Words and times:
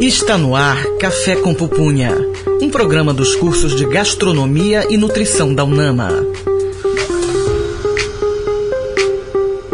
Está 0.00 0.36
no 0.36 0.54
ar 0.54 0.84
Café 1.00 1.36
com 1.36 1.54
Pupunha, 1.54 2.14
um 2.60 2.68
programa 2.68 3.14
dos 3.14 3.34
cursos 3.34 3.74
de 3.74 3.86
Gastronomia 3.86 4.86
e 4.90 4.96
Nutrição 4.98 5.54
da 5.54 5.64
UNAMA. 5.64 6.10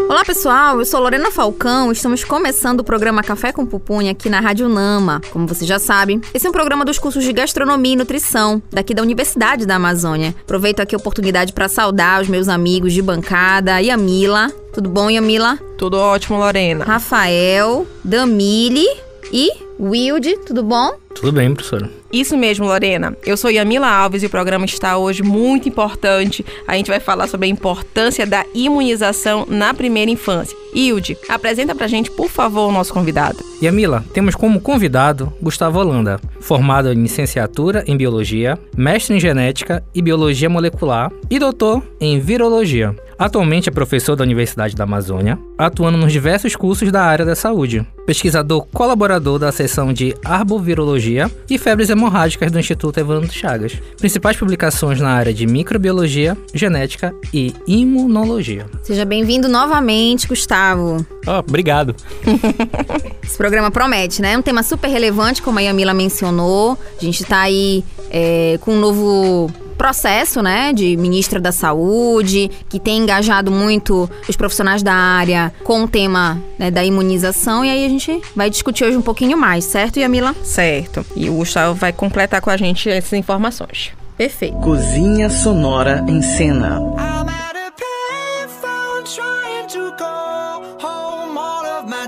Olá 0.09 0.25
pessoal, 0.25 0.79
eu 0.79 0.85
sou 0.85 1.00
Lorena 1.00 1.32
Falcão. 1.32 1.91
Estamos 1.91 2.23
começando 2.23 2.80
o 2.80 2.85
programa 2.85 3.21
Café 3.21 3.50
com 3.50 3.66
Pupunha 3.66 4.12
aqui 4.12 4.30
na 4.30 4.39
Rádio 4.39 4.69
Nama. 4.69 5.21
Como 5.32 5.48
você 5.48 5.64
já 5.66 5.80
sabe, 5.80 6.21
esse 6.32 6.46
é 6.46 6.48
um 6.48 6.52
programa 6.52 6.84
dos 6.84 7.00
cursos 7.00 7.25
de 7.25 7.32
Gastronomia 7.32 7.95
e 7.95 7.96
Nutrição 7.96 8.62
daqui 8.70 8.95
da 8.95 9.02
Universidade 9.02 9.66
da 9.66 9.75
Amazônia. 9.75 10.36
Aproveito 10.43 10.79
aqui 10.79 10.95
a 10.95 10.98
oportunidade 10.98 11.52
para 11.52 11.68
saudar 11.68 12.23
os 12.23 12.29
meus 12.29 12.48
amigos 12.48 12.93
de 12.93 13.02
bancada, 13.02 13.80
Yamila. 13.80 14.52
Tudo 14.73 14.89
bom, 14.89 15.11
Yamila? 15.11 15.59
Tudo 15.77 15.98
ótimo, 15.98 16.39
Lorena. 16.39 16.84
Rafael, 16.84 17.84
Damile 18.05 18.87
e 19.32 19.50
Wilde. 19.80 20.36
Tudo 20.46 20.62
bom? 20.62 20.92
Tudo 21.14 21.32
bem, 21.32 21.52
professora. 21.52 21.91
Isso 22.12 22.36
mesmo, 22.36 22.66
Lorena. 22.66 23.16
Eu 23.24 23.36
sou 23.36 23.50
Yamila 23.50 23.88
Alves 23.88 24.22
e 24.22 24.27
o 24.27 24.30
programa 24.30 24.64
está 24.64 24.96
hoje 24.96 25.22
muito 25.22 25.68
importante. 25.68 26.45
A 26.66 26.77
gente 26.77 26.88
vai 26.88 27.00
falar 27.00 27.27
sobre 27.27 27.46
a 27.46 27.50
importância 27.50 28.27
da 28.27 28.45
imunização 28.55 29.46
na 29.48 29.72
primeira 29.74 30.10
infância. 30.10 30.56
Hilde, 30.74 31.16
apresenta 31.28 31.74
pra 31.74 31.86
gente, 31.86 32.10
por 32.10 32.28
favor, 32.28 32.68
o 32.68 32.72
nosso 32.72 32.92
convidado. 32.92 33.38
Yamila, 33.62 34.05
temos 34.12 34.34
como 34.34 34.60
convidado 34.60 35.33
Gustavo 35.41 35.78
Holanda, 35.78 36.20
formado 36.41 36.92
em 36.92 37.02
licenciatura 37.02 37.84
em 37.86 37.96
Biologia, 37.96 38.58
mestre 38.77 39.16
em 39.16 39.20
Genética 39.20 39.83
e 39.94 40.02
Biologia 40.02 40.48
Molecular 40.48 41.10
e 41.30 41.38
doutor 41.38 41.83
em 42.00 42.20
Virologia. 42.20 42.94
Atualmente 43.23 43.69
é 43.69 43.73
professor 43.73 44.17
da 44.17 44.25
Universidade 44.25 44.75
da 44.75 44.83
Amazônia, 44.83 45.39
atuando 45.57 45.97
nos 45.97 46.12
diversos 46.12 46.57
cursos 46.57 46.91
da 46.91 47.05
área 47.05 47.25
da 47.25 47.37
saúde. 47.37 47.87
Pesquisador 48.05 48.67
colaborador 48.73 49.39
da 49.39 49.53
seção 49.53 49.92
de 49.92 50.12
Arbovirologia 50.25 51.31
e 51.48 51.56
Febres 51.56 51.89
Hemorrágicas 51.89 52.51
do 52.51 52.59
Instituto 52.59 52.98
Evandro 52.98 53.31
Chagas. 53.31 53.75
Principais 53.97 54.37
publicações 54.37 55.01
na 55.01 55.11
área 55.11 55.33
de 55.33 55.47
Microbiologia, 55.47 56.37
Genética 56.53 57.14
e 57.33 57.55
Imunologia. 57.64 58.67
Seja 58.83 59.05
bem-vindo 59.05 59.48
novamente, 59.48 60.27
Gustavo. 60.27 61.07
Oh, 61.25 61.39
obrigado. 61.39 61.95
Esse 63.23 63.36
programa 63.36 63.70
promete, 63.70 64.20
né? 64.20 64.36
Um 64.36 64.42
tema 64.42 64.64
super 64.64 64.89
relevante, 64.89 65.41
como 65.41 65.61
a 65.61 65.62
Yamila 65.62 65.95
mencionou. 65.95 66.77
A 67.01 67.05
gente 67.05 67.25
tá 67.25 67.42
aí 67.42 67.84
é, 68.11 68.59
com 68.62 68.73
um 68.73 68.81
novo 68.81 69.48
processo, 69.83 70.41
né, 70.41 70.72
de 70.72 70.97
ministra 70.97 71.41
da 71.41 71.50
Saúde, 71.50 72.48
que 72.69 72.78
tem 72.78 72.98
engajado 72.98 73.50
muito 73.50 74.08
os 74.28 74.36
profissionais 74.36 74.80
da 74.80 74.94
área 74.94 75.52
com 75.64 75.83
o 75.83 75.89
tema 75.89 76.41
né, 76.56 76.70
da 76.70 76.84
imunização. 76.84 77.64
E 77.64 77.70
aí 77.70 77.84
a 77.84 77.89
gente 77.89 78.22
vai 78.36 78.48
discutir 78.48 78.84
hoje 78.84 78.97
um 78.97 79.02
pouquinho 79.02 79.36
mais, 79.36 79.64
certo, 79.64 79.98
Yamila? 79.98 80.36
Certo. 80.44 81.05
E 81.16 81.28
o 81.28 81.34
Gustavo 81.34 81.74
vai 81.74 81.92
completar 81.92 82.41
com 82.41 82.50
a 82.50 82.56
gente 82.56 82.89
essas 82.89 83.14
informações. 83.14 83.91
Perfeito. 84.16 84.56
Cozinha 84.58 85.28
Sonora 85.28 86.05
em 86.06 86.22
Cena. 86.22 86.78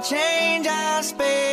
change 0.03 0.67
I 0.67 1.44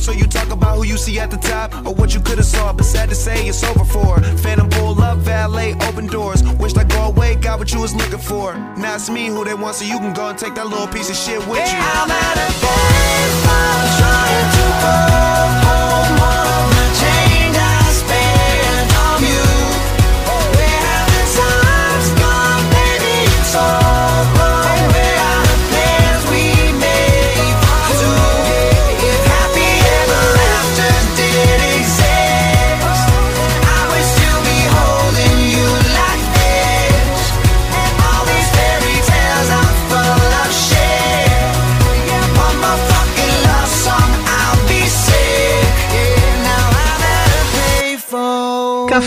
So 0.00 0.12
you 0.12 0.26
talk 0.26 0.50
about 0.50 0.76
who 0.76 0.84
you 0.84 0.96
see 0.98 1.18
at 1.18 1.30
the 1.30 1.36
top 1.36 1.74
or 1.86 1.94
what 1.94 2.14
you 2.14 2.20
could've 2.20 2.44
saw. 2.44 2.72
But 2.72 2.84
sad 2.84 3.08
to 3.08 3.14
say, 3.14 3.48
it's 3.48 3.62
over 3.64 3.84
for. 3.84 4.20
Phantom 4.38 4.68
pull 4.68 5.00
up, 5.00 5.18
valet, 5.18 5.74
open 5.88 6.06
doors. 6.06 6.42
Wished 6.58 6.76
I 6.76 6.84
go 6.84 7.04
away, 7.04 7.36
got 7.36 7.58
what 7.58 7.72
you 7.72 7.80
was 7.80 7.94
looking 7.94 8.18
for. 8.18 8.54
Now 8.76 8.96
it's 8.96 9.08
me 9.08 9.28
who 9.28 9.44
they 9.44 9.54
want, 9.54 9.76
so 9.76 9.84
you 9.84 9.98
can 9.98 10.12
go 10.12 10.28
and 10.28 10.38
take 10.38 10.54
that 10.56 10.66
little 10.66 10.88
piece 10.88 11.08
of 11.10 11.16
shit 11.16 11.38
with 11.48 11.58
you. 11.58 11.78
I'm 11.78 12.10
at 12.10 12.36
a 12.36 12.48
payphone 12.62 13.98
trying 13.98 14.50
to 14.56 15.60
go 15.60 15.63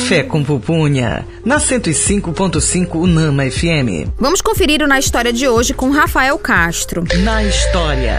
Café 0.08 0.24
com 0.24 0.42
Pupunha, 0.42 1.26
na 1.44 1.58
105.5 1.58 2.96
Unama 2.96 3.44
FM. 3.44 4.08
Vamos 4.18 4.42
conferir 4.42 4.82
o 4.82 4.88
Na 4.88 4.98
História 4.98 5.34
de 5.34 5.50
hoje 5.50 5.74
com 5.74 5.90
Rafael 5.90 6.40
Castro. 6.40 7.04
Na 7.26 7.44
história. 7.44 8.16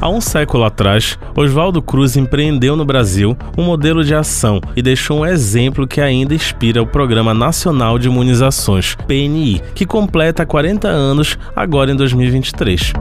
Há 0.00 0.08
um 0.08 0.22
século 0.22 0.64
atrás, 0.64 1.18
Oswaldo 1.36 1.82
Cruz 1.82 2.16
empreendeu 2.16 2.74
no 2.74 2.86
Brasil 2.86 3.36
um 3.58 3.62
modelo 3.62 4.02
de 4.02 4.14
ação 4.14 4.58
e 4.74 4.80
deixou 4.80 5.18
um 5.18 5.26
exemplo 5.26 5.86
que 5.86 6.00
ainda 6.00 6.34
inspira 6.34 6.80
o 6.82 6.86
Programa 6.86 7.34
Nacional 7.34 7.98
de 7.98 8.08
Imunizações, 8.08 8.96
PNI, 9.06 9.60
que 9.74 9.84
completa 9.84 10.46
40 10.46 10.88
anos 10.88 11.38
agora 11.54 11.92
em 11.92 11.96
2023 11.96 12.94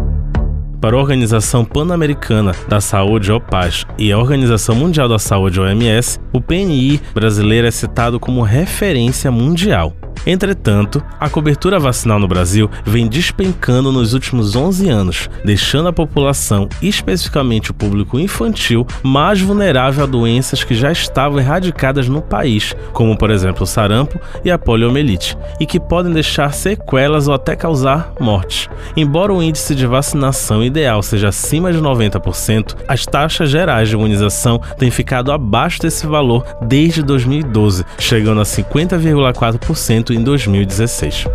para 0.84 0.98
a 0.98 1.00
Organização 1.00 1.64
Pan-Americana 1.64 2.54
da 2.68 2.82
Saúde, 2.82 3.32
OPAS, 3.32 3.86
e 3.98 4.12
a 4.12 4.18
Organização 4.18 4.76
Mundial 4.76 5.08
da 5.08 5.18
Saúde, 5.18 5.58
OMS, 5.58 6.20
o 6.34 6.42
PNI 6.42 7.00
brasileiro 7.14 7.66
é 7.66 7.72
citado 7.72 8.20
como 8.20 8.42
referência 8.42 9.32
mundial. 9.32 9.96
Entretanto, 10.25 11.04
a 11.19 11.30
cobertura 11.30 11.80
vacinal 11.80 12.19
no 12.19 12.27
Brasil 12.27 12.69
vem 12.86 13.07
despencando 13.07 13.92
nos 13.92 14.13
últimos 14.13 14.56
11 14.56 14.89
anos, 14.89 15.30
deixando 15.44 15.89
a 15.89 15.94
população, 15.94 16.69
especificamente 16.81 17.71
o 17.71 17.74
público 17.74 18.19
infantil, 18.19 18.88
mais 19.01 19.42
vulnerável 19.42 20.04
a 20.04 20.07
doenças 20.07 20.63
que 20.63 20.75
já 20.75 20.92
estavam 20.92 21.39
erradicadas 21.39 22.07
no 22.07 22.21
país, 22.21 22.74
como 22.94 23.18
por 23.18 23.31
exemplo 23.31 23.63
o 23.63 23.68
sarampo 23.68 24.19
e 24.45 24.51
a 24.51 24.57
poliomielite, 24.57 25.38
e 25.60 25.65
que 25.65 25.80
podem 25.80 26.13
deixar 26.13 26.54
sequelas 26.54 27.27
ou 27.27 27.33
até 27.33 27.56
causar 27.56 28.13
mortes. 28.19 28.69
Embora 28.95 29.33
o 29.33 29.42
índice 29.42 29.75
de 29.75 29.86
vacinação 29.86 30.63
ideal 30.63 31.01
seja 31.01 31.30
acima 31.30 31.71
de 31.71 31.80
90%, 31.80 32.75
as 32.88 33.06
taxas 33.06 33.50
gerais 33.50 33.89
de 33.89 33.95
imunização 33.95 34.60
têm 34.77 34.89
ficado 34.89 35.31
abaixo 35.31 35.81
desse 35.81 36.07
valor 36.07 36.45
desde 36.62 37.04
2012, 37.04 37.86
chegando 38.00 38.42
a 38.42 38.44
50,4% 38.44 40.03
em 40.12 40.24
2016. 40.24 41.28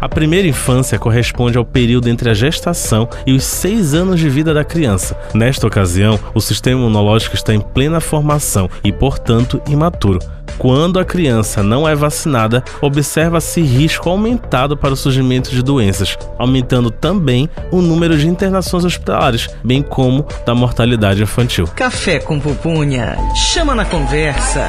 A 0.00 0.08
primeira 0.08 0.48
infância 0.48 0.98
corresponde 0.98 1.58
ao 1.58 1.64
período 1.64 2.08
entre 2.08 2.30
a 2.30 2.34
gestação 2.34 3.08
e 3.26 3.32
os 3.32 3.44
seis 3.44 3.92
anos 3.92 4.18
de 4.18 4.30
vida 4.30 4.54
da 4.54 4.64
criança. 4.64 5.16
Nesta 5.34 5.66
ocasião, 5.66 6.18
o 6.34 6.40
sistema 6.40 6.80
imunológico 6.80 7.36
está 7.36 7.52
em 7.52 7.60
plena 7.60 8.00
formação 8.00 8.68
e, 8.82 8.90
portanto, 8.90 9.60
imaturo. 9.68 10.18
Quando 10.56 10.98
a 10.98 11.04
criança 11.04 11.62
não 11.62 11.86
é 11.86 11.94
vacinada, 11.94 12.64
observa-se 12.80 13.60
risco 13.60 14.08
aumentado 14.08 14.76
para 14.76 14.94
o 14.94 14.96
surgimento 14.96 15.50
de 15.50 15.62
doenças, 15.62 16.18
aumentando 16.38 16.90
também 16.90 17.48
o 17.70 17.80
número 17.80 18.16
de 18.16 18.26
internações 18.26 18.84
hospitalares, 18.84 19.48
bem 19.62 19.82
como 19.82 20.26
da 20.46 20.54
mortalidade 20.54 21.22
infantil. 21.22 21.66
Café 21.66 22.18
com 22.18 22.40
Pupunha, 22.40 23.16
chama 23.34 23.74
na 23.74 23.84
conversa. 23.84 24.66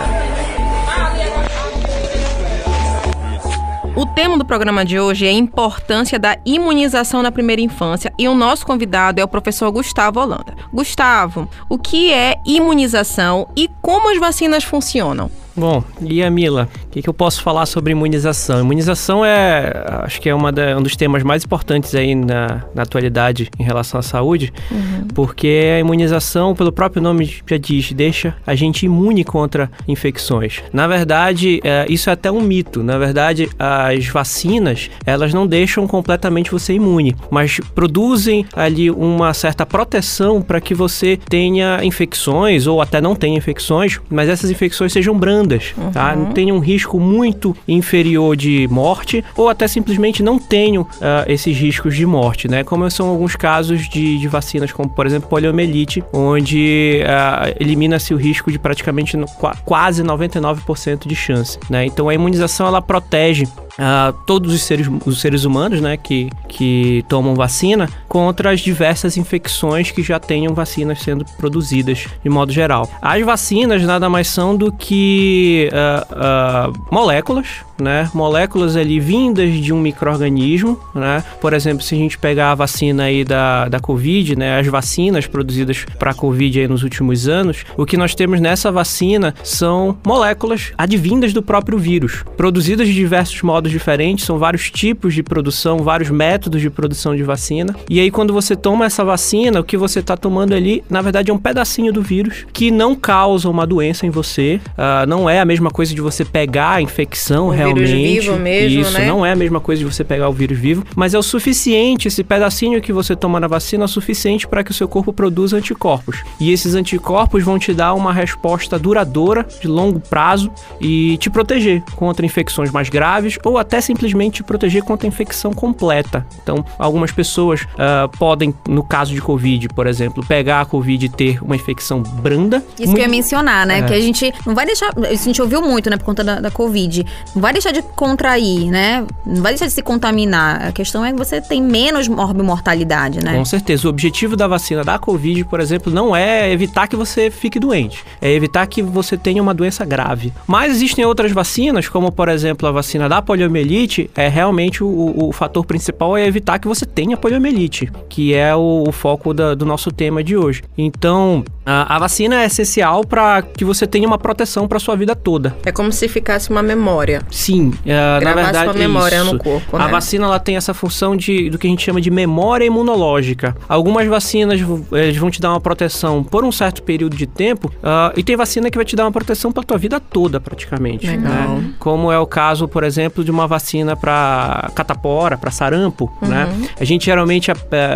O 3.94 4.06
tema 4.06 4.38
do 4.38 4.46
programa 4.46 4.86
de 4.86 4.98
hoje 4.98 5.26
é 5.26 5.30
a 5.30 5.34
importância 5.34 6.18
da 6.18 6.38
imunização 6.46 7.22
na 7.22 7.30
primeira 7.30 7.62
infância 7.62 8.14
e 8.18 8.26
o 8.26 8.34
nosso 8.34 8.66
convidado 8.66 9.20
é 9.20 9.24
o 9.24 9.28
professor 9.28 9.70
Gustavo 9.70 10.22
Holanda. 10.22 10.56
Gustavo, 10.74 11.50
o 11.68 11.78
que 11.78 12.10
é 12.10 12.40
imunização 12.46 13.50
e 13.54 13.70
como 13.82 14.10
as 14.10 14.18
vacinas 14.18 14.64
funcionam? 14.64 15.30
Bom, 15.56 15.84
e 16.02 16.24
a 16.24 16.30
Mila, 16.30 16.70
o 16.86 16.90
que, 16.90 17.02
que, 17.02 17.10
eu 17.10 17.14
posso 17.14 17.42
falar 17.42 17.66
sobre 17.66 17.92
imunização? 17.92 18.62
Imunização 18.62 19.26
é, 19.26 19.86
acho 20.04 20.22
que 20.22 20.30
é 20.30 20.52
da, 20.52 20.78
um 20.78 20.82
dos 20.82 20.96
temas 20.96 21.24
mais 21.24 21.44
importantes 21.44 21.94
aí 21.94 22.16
na, 22.16 22.64
na 22.74 22.84
atualidade 22.84 23.50
em 23.60 23.64
relação 23.64 24.00
à 24.00 24.04
saúde, 24.04 24.54
uhum. 24.72 25.08
porque 25.14 25.74
a 25.76 25.80
imunização, 25.80 26.56
pelo 26.56 26.72
próprio 26.72 27.02
nome 27.02 27.42
já 27.46 27.58
diz, 27.58 27.92
deixa 27.92 28.34
a 28.48 28.56
gente 28.56 28.86
imune 28.86 29.26
contra 29.26 29.70
infecções. 29.88 30.64
Na 30.72 30.88
verdade, 30.88 31.60
é, 31.64 31.86
isso 31.90 32.10
é 32.10 32.14
até 32.14 32.32
um 32.32 32.42
mito. 32.42 32.82
Na 32.82 32.98
verdade, 32.98 33.50
as 33.60 34.08
vacinas, 34.08 34.90
elas 35.06 35.34
não 35.34 35.46
deixam 35.46 35.86
completamente 35.86 36.50
você 36.50 36.74
imune, 36.74 37.14
mas 37.30 37.60
produzem 37.76 38.46
ali 38.56 38.90
uma 38.90 39.34
certa 39.34 39.66
proteção 39.66 40.42
para 40.42 40.62
que 40.62 40.74
você 40.74 41.18
tenha 41.18 41.84
infecções 41.84 42.68
ou 42.68 42.82
até 42.82 43.02
não 43.02 43.16
tenha 43.16 43.38
infecções, 43.38 44.00
mas 44.10 44.30
essas 44.30 44.50
infecções 44.50 44.94
sejam 44.94 45.18
brandas 45.18 45.42
uhum. 45.78 45.92
tá? 45.92 46.16
Não 46.16 46.32
tenham 46.32 46.58
um 46.58 46.60
risco 46.60 47.00
muito 47.00 47.56
inferior 47.68 48.36
de 48.36 48.68
morte 48.70 49.24
ou 49.36 49.50
até 49.50 49.68
simplesmente 49.68 50.24
não 50.24 50.38
tenham 50.38 50.84
uh, 50.84 50.88
esses 51.28 51.58
riscos 51.58 51.96
de 51.96 52.06
morte, 52.06 52.48
né? 52.48 52.64
Como 52.64 52.90
são 52.90 53.08
alguns 53.08 53.36
casos 53.36 53.88
de, 53.90 54.18
de 54.18 54.28
vacinas, 54.28 54.72
como 54.72 54.90
por 54.90 55.06
exemplo 55.06 55.30
poliomielite, 55.30 56.04
onde 56.14 57.02
uh, 57.04 57.56
elimina-se 57.60 58.14
o 58.14 58.18
risco 58.18 58.52
de 58.52 58.60
praticamente 58.60 59.18
no, 59.18 59.26
quase 59.66 60.04
99% 60.04 61.08
de 61.08 61.16
chance, 61.16 61.58
né? 61.70 61.86
Então 61.86 62.10
a 62.10 62.14
imunização 62.14 62.68
ela 62.68 62.82
protege 62.82 63.48
Uh, 63.72 64.14
todos 64.26 64.54
os 64.54 64.62
seres, 64.64 64.88
os 65.06 65.22
seres 65.22 65.46
humanos 65.46 65.80
né, 65.80 65.96
que, 65.96 66.30
que 66.48 67.06
tomam 67.08 67.36
vacina 67.36 67.90
contra 68.08 68.52
as 68.52 68.60
diversas 68.60 69.18
infecções 69.18 69.92
que 69.92 70.04
já 70.04 70.20
tenham 70.20 70.54
vacinas 70.54 71.00
sendo 71.00 71.26
produzidas 71.38 72.08
de 72.24 72.30
modo 72.30 72.52
geral. 72.52 72.90
As 73.02 73.24
vacinas 73.24 73.82
nada 73.84 74.10
mais 74.10 74.28
são 74.28 74.56
do 74.56 74.72
que 74.72 75.70
uh, 75.72 76.72
uh, 76.72 76.86
moléculas 76.92 77.48
né? 77.82 78.10
Moléculas 78.14 78.76
ali 78.76 79.00
vindas 79.00 79.54
de 79.54 79.74
um 79.74 79.80
microorganismo, 79.80 80.80
né? 80.94 81.24
Por 81.40 81.54
exemplo, 81.54 81.84
se 81.84 81.96
a 81.96 81.98
gente 81.98 82.18
pegar 82.18 82.52
a 82.52 82.56
vacina 82.56 83.04
aí 83.04 83.24
da, 83.24 83.68
da 83.68 83.80
Covid, 83.80 84.36
né? 84.38 84.60
As 84.60 84.68
vacinas 84.68 85.28
produzidas 85.28 85.86
para 85.98 86.12
a 86.12 86.14
Covid 86.14 86.60
aí 86.60 86.68
nos 86.68 86.84
últimos 86.84 87.28
anos, 87.28 87.66
o 87.76 87.86
que 87.86 87.98
nós 87.98 88.16
temos 88.16 88.40
nessa 88.40 88.72
vacina 88.72 89.34
são 89.44 89.98
moléculas 90.06 90.72
advindas 90.78 91.34
do 91.34 91.42
próprio 91.42 91.78
vírus, 91.78 92.24
produzidas 92.38 92.88
de 92.88 92.94
diversos 92.94 93.42
modos 93.42 93.72
diferentes, 93.72 94.26
são 94.26 94.38
vários 94.38 94.70
tipos 94.70 95.14
de 95.14 95.24
produção, 95.24 95.80
vários 95.80 96.10
métodos 96.10 96.62
de 96.62 96.70
produção 96.70 97.16
de 97.16 97.24
vacina. 97.24 97.76
E 97.90 98.00
aí, 98.00 98.12
quando 98.12 98.34
você 98.34 98.56
toma 98.56 98.86
essa 98.86 99.04
vacina, 99.04 99.60
o 99.60 99.64
que 99.64 99.78
você 99.78 100.00
está 100.00 100.16
tomando 100.16 100.54
ali, 100.54 100.84
na 100.90 101.02
verdade, 101.02 101.32
é 101.32 101.34
um 101.34 101.38
pedacinho 101.38 101.92
do 101.92 102.02
vírus 102.02 102.46
que 102.54 102.70
não 102.70 102.96
causa 102.96 103.50
uma 103.50 103.66
doença 103.66 104.06
em 104.06 104.10
você. 104.10 104.62
Uh, 104.72 105.08
não 105.08 105.30
é 105.30 105.40
a 105.40 105.46
mesma 105.46 105.70
coisa 105.70 105.94
de 105.94 106.02
você 106.02 106.24
pegar 106.24 106.72
a 106.72 106.82
infecção 106.82 107.50
realmente 107.50 107.71
vírus 107.74 107.90
vivo 107.90 108.38
mesmo, 108.38 108.82
isso, 108.82 108.94
né? 108.94 109.06
não 109.06 109.26
é 109.26 109.32
a 109.32 109.36
mesma 109.36 109.60
coisa 109.60 109.80
de 109.84 109.92
você 109.92 110.04
pegar 110.04 110.30
o 110.30 110.34
vírus 110.34 110.58
vivo, 110.58 110.84
mas 110.96 111.14
é 111.14 111.20
o 111.20 111.24
suficiente, 111.24 112.08
esse 112.08 112.24
pedacinho 112.24 112.82
que 112.82 112.94
você 112.94 113.16
toma 113.16 113.40
na 113.40 113.48
vacina 113.48 113.84
é 113.84 113.86
o 113.86 113.88
suficiente 113.88 114.48
para 114.48 114.64
que 114.64 114.72
o 114.72 114.74
seu 114.74 114.88
corpo 114.88 115.14
produza 115.14 115.58
anticorpos. 115.58 116.24
E 116.40 116.52
esses 116.52 116.76
anticorpos 116.76 117.44
vão 117.44 117.58
te 117.58 117.74
dar 117.74 117.94
uma 117.94 118.14
resposta 118.14 118.78
duradoura, 118.78 119.46
de 119.62 119.68
longo 119.68 120.00
prazo, 120.00 120.52
e 120.80 121.18
te 121.18 121.30
proteger 121.30 121.82
contra 121.96 122.26
infecções 122.26 122.72
mais 122.72 122.90
graves 122.90 123.38
ou 123.44 123.58
até 123.58 123.82
simplesmente 123.82 124.36
te 124.36 124.44
proteger 124.44 124.84
contra 124.84 125.08
a 125.08 125.10
infecção 125.10 125.54
completa. 125.54 126.26
Então, 126.42 126.66
algumas 126.78 127.12
pessoas 127.12 127.62
uh, 127.62 128.10
podem, 128.18 128.54
no 128.68 128.84
caso 128.84 129.14
de 129.14 129.22
Covid, 129.22 129.70
por 129.70 129.88
exemplo, 129.88 130.26
pegar 130.26 130.62
a 130.62 130.66
Covid 130.66 131.06
e 131.06 131.10
ter 131.10 131.44
uma 131.44 131.56
infecção 131.56 132.02
branda. 132.02 132.58
Isso 132.58 132.88
muito... 132.88 132.96
que 132.96 133.00
eu 133.00 133.04
ia 133.04 133.10
mencionar, 133.10 133.66
né? 133.66 133.80
É. 133.80 133.82
Que 133.84 133.94
a 133.94 134.00
gente 134.00 134.34
não 134.46 134.56
vai 134.56 134.66
deixar. 134.66 134.92
A 134.98 135.14
gente 135.14 135.42
ouviu 135.42 135.62
muito, 135.62 135.90
né, 135.90 135.98
por 135.98 136.06
conta 136.06 136.24
da, 136.24 136.40
da 136.40 136.52
Covid. 136.52 137.06
Não 137.36 137.42
vai 137.42 137.51
deixar 137.54 137.72
de 137.72 137.82
contrair, 137.82 138.70
né? 138.70 139.06
Não 139.26 139.42
vai 139.42 139.54
deixar 139.54 139.68
de 139.68 139.74
se 139.74 139.82
contaminar. 139.82 140.68
A 140.68 140.72
questão 140.72 141.04
é 141.06 141.12
que 141.12 141.18
você 141.18 141.42
tem 141.42 141.62
menos 141.62 142.08
morbimortalidade, 142.08 143.24
né? 143.24 143.36
Com 143.36 143.46
certeza. 143.46 143.88
O 143.88 143.90
objetivo 143.90 144.36
da 144.36 144.48
vacina 144.48 144.84
da 144.84 144.98
Covid, 145.00 145.46
por 145.46 145.60
exemplo, 145.60 145.92
não 145.92 146.16
é 146.16 146.52
evitar 146.52 146.88
que 146.88 146.96
você 146.96 147.30
fique 147.30 147.60
doente. 147.60 148.04
É 148.22 148.32
evitar 148.32 148.66
que 148.68 148.82
você 148.82 149.18
tenha 149.18 149.42
uma 149.42 149.54
doença 149.54 149.86
grave. 149.86 150.34
Mas 150.48 150.72
existem 150.72 151.06
outras 151.06 151.32
vacinas, 151.32 151.88
como 151.88 152.12
por 152.12 152.30
exemplo 152.30 152.68
a 152.68 152.72
vacina 152.72 153.08
da 153.08 153.22
poliomielite, 153.22 154.10
é 154.16 154.28
realmente 154.28 154.84
o, 154.84 155.14
o 155.18 155.32
fator 155.32 155.66
principal 155.66 156.18
é 156.18 156.26
evitar 156.26 156.60
que 156.60 156.68
você 156.68 156.86
tenha 156.86 157.18
poliomielite, 157.18 157.92
que 158.10 158.34
é 158.34 158.56
o, 158.56 158.84
o 158.88 158.92
foco 158.92 159.34
da, 159.34 159.56
do 159.56 159.66
nosso 159.66 159.92
tema 159.92 160.24
de 160.24 160.36
hoje. 160.36 160.64
Então, 160.78 161.44
a, 161.66 161.96
a 161.96 162.00
vacina 162.00 162.42
é 162.42 162.46
essencial 162.46 163.06
para 163.06 163.42
que 163.42 163.64
você 163.64 163.86
tenha 163.86 164.08
uma 164.08 164.18
proteção 164.18 164.68
para 164.68 164.80
sua 164.80 164.96
vida 164.96 165.16
toda. 165.16 165.56
É 165.66 165.72
como 165.72 165.92
se 165.92 166.08
ficasse 166.08 166.50
uma 166.50 166.64
memória. 166.64 167.22
Sim, 167.42 167.70
uh, 167.70 168.24
na 168.24 168.34
verdade 168.34 168.66
sua 168.66 168.74
memória 168.74 169.16
isso. 169.16 169.34
no 169.34 169.40
corpo. 169.40 169.78
Né? 169.78 169.84
A 169.84 169.88
vacina 169.88 170.26
ela 170.26 170.40
tem 170.40 170.56
essa 170.56 170.76
função 170.76 171.18
de 171.18 171.50
do 171.50 171.58
que 171.58 171.66
a 171.66 171.70
gente 171.70 171.84
chama 171.84 172.00
de 172.00 172.12
memória 172.12 172.66
imunológica. 172.66 173.56
Algumas 173.68 174.08
vacinas 174.08 174.62
eles 174.92 175.18
vão 175.18 175.32
te 175.32 175.42
dar 175.42 175.50
uma 175.50 175.60
proteção 175.60 176.24
por 176.24 176.44
um 176.46 176.52
certo 176.52 176.84
período 176.84 177.18
de 177.18 177.26
tempo 177.26 177.68
uh, 177.78 178.14
e 178.16 178.22
tem 178.22 178.36
vacina 178.36 178.70
que 178.70 178.78
vai 178.78 178.86
te 178.86 178.96
dar 178.96 179.06
uma 179.06 179.12
proteção 179.12 179.52
para 179.52 179.64
tua 179.64 179.78
vida 179.78 180.00
toda 180.00 180.40
praticamente. 180.40 181.08
Legal. 181.08 181.32
Né? 181.32 181.74
Como 181.80 182.12
é 182.12 182.20
o 182.20 182.28
caso, 182.28 182.68
por 182.68 182.84
exemplo, 182.84 183.24
de 183.24 183.32
uma 183.32 183.48
vacina 183.48 183.96
para 183.96 184.70
catapora, 184.76 185.36
para 185.36 185.50
sarampo, 185.50 186.12
uhum. 186.22 186.28
né? 186.28 186.48
A 186.80 186.84
gente 186.84 187.06
geralmente 187.06 187.52
uh, 187.52 187.56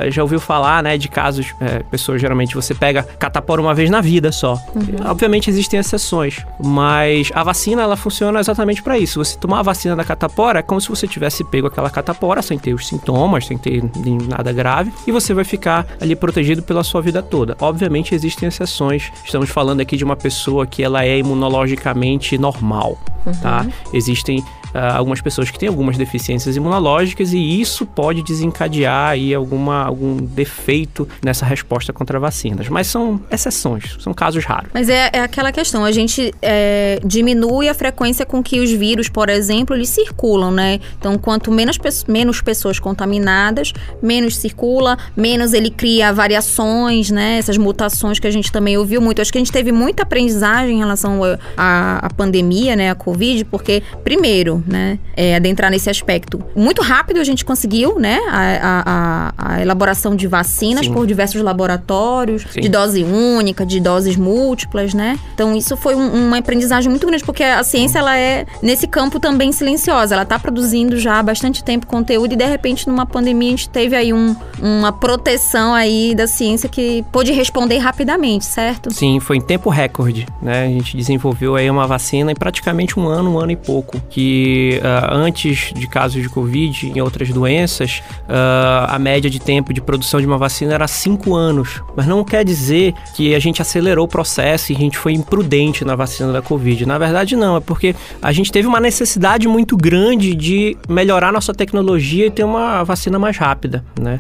já 0.10 0.24
ouviu 0.24 0.40
falar, 0.40 0.82
né, 0.82 0.98
de 0.98 1.08
casos, 1.08 1.54
pessoas 1.92 2.20
geralmente 2.20 2.56
você 2.56 2.74
pega 2.74 3.04
catapora 3.04 3.62
uma 3.62 3.76
vez 3.76 3.92
na 3.92 4.02
vida 4.02 4.32
só. 4.32 4.54
Uhum. 4.74 5.12
Obviamente 5.12 5.52
existem 5.52 5.80
exceções, 5.80 6.44
mas 6.64 7.32
a 7.36 7.44
vacina 7.44 7.84
ela 7.84 7.96
funciona 7.96 8.40
exatamente 8.40 8.82
para 8.82 8.98
isso. 8.98 9.24
Você 9.24 9.35
você 9.36 9.40
tomar 9.40 9.60
a 9.60 9.64
vacina 9.64 9.96
da 9.96 10.04
catapora, 10.04 10.60
é 10.60 10.62
como 10.62 10.80
se 10.82 10.90
você 10.90 11.08
tivesse 11.08 11.44
pego 11.44 11.68
aquela 11.68 11.90
catapora 11.90 12.42
sem 12.42 12.58
ter 12.58 12.74
os 12.74 12.88
sintomas, 12.88 13.46
sem 13.46 13.58
ter 13.58 13.84
nada 14.28 14.52
grave, 14.52 14.92
e 15.06 15.12
você 15.12 15.34
vai 15.34 15.44
ficar 15.44 15.86
ali 16.02 16.16
protegido 16.16 16.64
pela 16.64 16.84
sua 16.84 17.02
vida 17.02 17.22
toda. 17.22 17.56
Obviamente 17.60 18.16
existem 18.16 18.48
exceções. 18.48 19.12
Estamos 19.24 19.50
falando 19.50 19.82
aqui 19.82 19.98
de 19.98 20.04
uma 20.04 20.16
pessoa 20.16 20.66
que 20.66 20.82
ela 20.82 21.06
é 21.06 21.18
imunologicamente 21.18 22.38
normal, 22.38 22.98
tá? 23.42 23.66
Existem 23.94 24.44
ah, 24.44 24.65
algumas 24.94 25.22
pessoas 25.22 25.50
que 25.50 25.58
têm 25.58 25.70
algumas 25.70 25.98
deficiências 25.98 26.56
imunológicas 26.56 27.34
e 27.34 27.62
isso 27.62 27.86
pode 27.86 28.22
desencadear 28.22 29.10
aí 29.10 29.34
alguma, 29.34 29.84
algum 29.84 30.18
defeito 30.18 31.08
nessa 31.24 31.46
resposta 31.46 31.94
contra 31.94 32.20
vacinas. 32.20 32.68
Mas 32.70 32.88
são 32.88 33.20
exceções, 33.32 33.98
são 34.00 34.14
casos 34.14 34.44
raros. 34.46 34.70
Mas 34.74 34.90
é, 34.90 35.10
é 35.14 35.20
aquela 35.22 35.52
questão, 35.52 35.86
a 35.86 35.92
gente 35.92 36.34
é, 36.42 37.00
diminui 37.04 37.70
a 37.70 37.74
frequência 37.74 38.26
com 38.26 38.44
que 38.44 38.60
os 38.60 38.72
vírus, 38.72 39.10
por 39.10 39.30
exemplo, 39.30 39.76
eles 39.76 39.90
circulam, 39.90 40.52
né? 40.52 40.80
Então, 41.00 41.18
quanto 41.18 41.52
menos, 41.52 41.78
menos 42.08 42.42
pessoas 42.42 42.80
contaminadas, 42.80 43.74
menos 44.02 44.38
circula, 44.38 44.98
menos 45.16 45.54
ele 45.54 45.70
cria 45.70 46.12
variações, 46.14 47.10
né? 47.10 47.38
Essas 47.38 47.58
mutações 47.58 48.20
que 48.20 48.28
a 48.28 48.32
gente 48.32 48.52
também 48.52 48.78
ouviu 48.78 49.02
muito. 49.02 49.22
Acho 49.22 49.32
que 49.32 49.38
a 49.38 49.42
gente 49.42 49.52
teve 49.52 49.72
muita 49.72 50.04
aprendizagem 50.04 50.76
em 50.76 50.80
relação 50.80 51.22
à 51.58 52.10
pandemia, 52.16 52.76
né? 52.76 52.90
A 52.92 52.96
Covid, 52.96 53.46
porque, 53.46 53.84
primeiro, 54.04 54.64
né? 54.66 55.00
É, 55.16 55.36
adentrar 55.36 55.70
nesse 55.72 55.90
aspecto. 55.90 56.42
Muito 56.56 56.82
rápido 56.82 57.20
a 57.20 57.24
gente 57.24 57.44
conseguiu, 57.46 58.00
né? 58.00 58.20
A, 58.30 58.60
a- 58.62 59.34
a- 59.56 59.62
elaboração 59.62 60.16
de 60.16 60.28
vacinas 60.28 60.86
Sim. 60.86 60.94
por 60.94 61.06
diversos 61.08 61.42
laboratórios, 61.42 62.46
Sim. 62.52 62.62
de 62.62 62.70
dose 62.70 63.04
única, 63.04 63.66
de 63.66 63.80
doses 63.80 64.16
múltiplas, 64.16 64.94
né? 64.94 65.20
Então 65.34 65.56
isso 65.56 65.76
foi 65.78 65.96
um- 65.96 66.28
uma 66.28 66.38
aprendizagem 66.38 66.90
muito 66.90 67.06
grande, 67.08 67.24
porque 67.24 67.44
a 67.44 67.64
ciência 67.64 68.00
ela 68.00 68.18
é 68.18 68.46
nesse 68.62 68.88
campo 68.88 69.20
também 69.20 69.52
silenciosa. 69.52 70.16
Ela 70.16 70.26
tá 70.26 70.38
produzindo 70.40 70.98
já 70.98 71.20
há 71.20 71.24
bastante 71.24 71.64
tempo 71.64 71.88
conteúdo 71.88 72.34
e 72.34 72.36
de 72.36 72.46
repente 72.46 72.88
numa 72.88 73.06
pandemia 73.06 73.48
a 73.50 73.52
gente 73.52 73.70
teve 73.70 73.96
aí 73.96 74.14
um- 74.14 74.36
uma 74.62 74.92
proteção 74.92 75.74
aí 75.74 76.14
da 76.16 76.28
ciência 76.28 76.68
que 76.70 77.04
pôde 77.12 77.32
responder 77.32 77.78
rapidamente, 77.78 78.46
certo? 78.46 78.94
Sim, 78.94 79.20
foi 79.20 79.38
em 79.38 79.42
tempo 79.42 79.70
recorde, 79.70 80.26
né? 80.42 80.66
A 80.66 80.68
gente 80.68 80.96
desenvolveu 80.98 81.56
aí 81.56 81.70
uma 81.70 81.88
vacina 81.88 82.32
em 82.32 82.36
praticamente 82.36 83.00
um 83.00 83.08
ano, 83.08 83.34
um 83.34 83.40
ano 83.40 83.52
e 83.52 83.56
pouco. 83.56 84.00
Que 84.10 84.55
ah, 84.84 85.10
antes 85.12 85.74
de 85.74 85.88
casos 85.88 86.22
de 86.22 86.30
Covid 86.30 86.92
e 86.94 87.02
outras 87.02 87.30
doenças, 87.30 88.02
ah, 88.28 88.88
a 88.90 89.00
média 89.00 89.30
de 89.30 89.40
tempo 89.40 89.74
de 89.74 89.82
produção 89.82 90.20
de 90.20 90.28
uma 90.28 90.38
vacina 90.38 90.74
era 90.74 90.88
cinco 90.88 91.36
anos. 91.36 91.82
Mas 91.96 92.08
não 92.08 92.24
quer 92.24 92.44
dizer 92.44 92.94
que 93.16 93.34
a 93.36 93.40
gente 93.40 93.62
acelerou 93.62 94.06
o 94.06 94.08
processo 94.08 94.72
e 94.72 94.76
a 94.76 94.80
gente 94.80 94.98
foi 94.98 95.14
imprudente 95.14 95.84
na 95.86 95.96
vacina 95.96 96.32
da 96.32 96.42
Covid. 96.42 96.86
Na 96.86 96.98
verdade, 96.98 97.36
não. 97.36 97.58
É 97.58 97.60
porque 97.60 97.96
a 98.22 98.32
gente 98.32 98.52
teve 98.52 98.68
uma 98.68 98.80
necessidade 98.80 99.48
muito 99.48 99.78
grande 99.78 100.36
de 100.36 100.78
melhorar 100.88 101.32
nossa 101.32 101.54
tecnologia 101.54 102.28
e 102.28 102.32
ter 102.32 102.44
uma 102.44 102.84
vacina 102.84 103.18
mais 103.18 103.38
rápida, 103.38 103.84
né? 104.00 104.20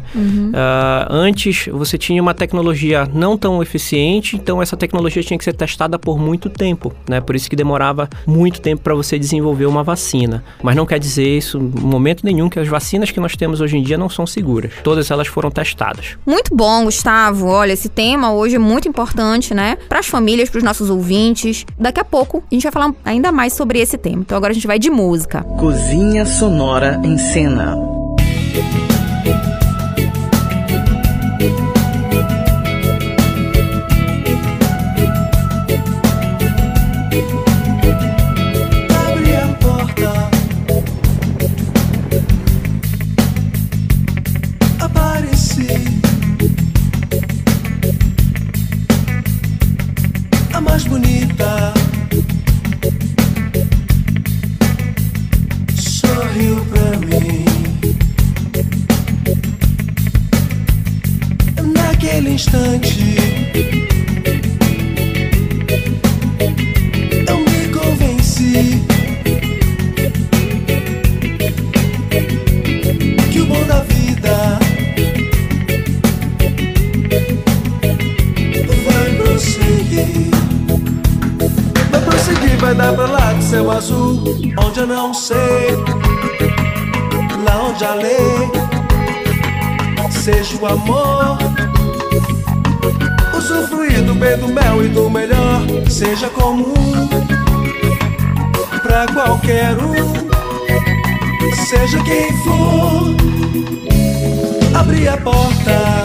Ah, 0.53 1.07
antes 1.09 1.67
você 1.71 1.97
tinha 1.97 2.21
uma 2.21 2.33
tecnologia 2.33 3.07
não 3.13 3.37
tão 3.37 3.61
eficiente, 3.61 4.35
então 4.35 4.61
essa 4.61 4.77
tecnologia 4.77 5.21
tinha 5.23 5.37
que 5.37 5.43
ser 5.43 5.53
testada 5.53 5.97
por 5.99 6.17
muito 6.17 6.49
tempo, 6.49 6.93
né? 7.07 7.21
Por 7.21 7.35
isso 7.35 7.49
que 7.49 7.55
demorava 7.55 8.09
muito 8.25 8.61
tempo 8.61 8.81
para 8.81 8.95
você 8.95 9.17
desenvolver 9.19 9.65
uma 9.65 9.83
vacina. 9.83 10.14
Mas 10.61 10.75
não 10.75 10.85
quer 10.85 10.99
dizer 10.99 11.37
isso 11.37 11.57
em 11.57 11.81
momento 11.81 12.23
nenhum 12.23 12.49
que 12.49 12.59
as 12.59 12.67
vacinas 12.67 13.11
que 13.11 13.19
nós 13.19 13.35
temos 13.35 13.61
hoje 13.61 13.77
em 13.77 13.83
dia 13.83 13.97
não 13.97 14.09
são 14.09 14.25
seguras. 14.25 14.71
Todas 14.83 15.11
elas 15.11 15.27
foram 15.27 15.51
testadas. 15.51 16.17
Muito 16.25 16.55
bom, 16.55 16.85
Gustavo. 16.85 17.47
Olha, 17.47 17.73
esse 17.73 17.89
tema 17.89 18.33
hoje 18.33 18.55
é 18.55 18.59
muito 18.59 18.87
importante, 18.87 19.53
né? 19.53 19.77
Para 19.89 19.99
as 19.99 20.07
famílias, 20.07 20.49
para 20.49 20.59
os 20.59 20.63
nossos 20.63 20.89
ouvintes. 20.89 21.65
Daqui 21.77 21.99
a 21.99 22.05
pouco 22.05 22.43
a 22.51 22.53
gente 22.53 22.63
vai 22.63 22.71
falar 22.71 22.93
ainda 23.03 23.31
mais 23.31 23.53
sobre 23.53 23.79
esse 23.79 23.97
tema. 23.97 24.21
Então 24.21 24.37
agora 24.37 24.51
a 24.51 24.53
gente 24.53 24.67
vai 24.67 24.79
de 24.79 24.89
música. 24.89 25.43
Cozinha 25.43 26.25
Sonora 26.25 26.99
em 27.03 27.17
Cena. 27.17 27.94
Comum 96.45 97.09
pra 98.83 99.07
qualquer 99.07 99.75
um, 99.79 101.55
seja 101.65 101.97
quem 102.03 102.31
for. 102.43 103.15
Abrir 104.79 105.07
a 105.07 105.17
porta, 105.17 106.03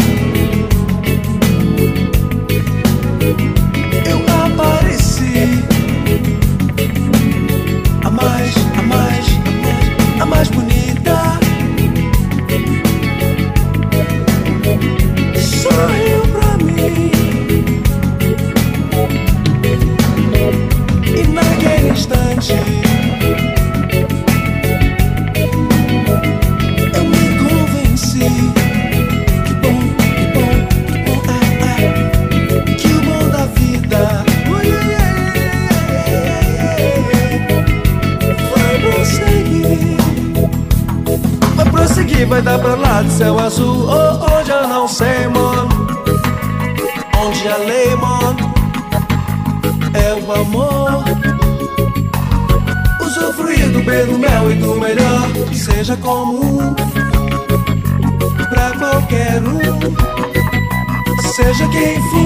comum 56.00 56.74
pra 58.48 58.72
qualquer 58.78 59.42
um, 59.42 59.60
seja 61.34 61.68
quem 61.68 62.00
for. 62.10 62.19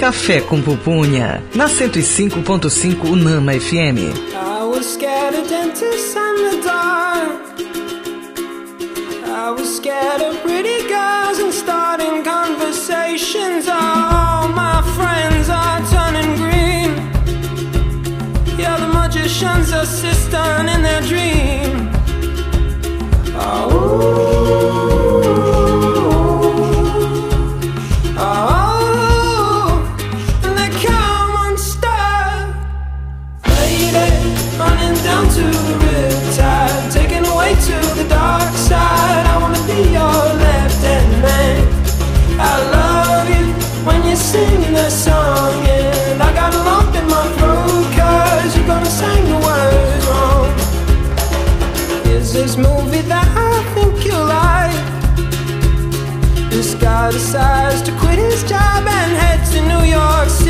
Café 0.00 0.40
com 0.40 0.62
Pupunha, 0.62 1.42
na 1.54 1.66
105.5 1.66 3.04
Unama 3.04 3.52
FM. 3.52 3.98
I 4.32 4.64
was 4.64 4.94
scared 4.94 5.34
of 5.34 5.46
dentists 5.46 6.16
and 6.16 6.38
the 6.38 6.62
dark. 6.64 7.60
I 9.26 9.50
was 9.50 9.76
scared 9.76 10.22
of 10.22 10.40
pretty 10.40 10.88
girls 10.88 11.38
and 11.38 11.52
starting 11.52 12.24
conversations. 12.24 13.68
All 13.68 14.48
my 14.48 14.80
friends 14.96 15.50
are 15.50 15.82
turning 15.90 16.34
green. 16.38 16.96
Yeah, 18.58 18.78
the 18.78 18.88
magician's 18.88 19.70
assistant 19.70 20.70
in 20.70 20.82
their 20.82 21.02
dream. 21.02 21.90
Oh, 23.36 24.89
decides 57.10 57.82
to 57.82 57.92
quit 57.98 58.18
his 58.18 58.42
job 58.44 58.86
and 58.86 59.12
head 59.16 59.44
to 59.52 59.60
New 59.62 59.84
York 59.84 60.28
City. 60.28 60.49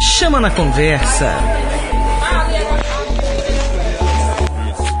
Chama 0.00 0.40
na 0.40 0.50
conversa. 0.50 1.32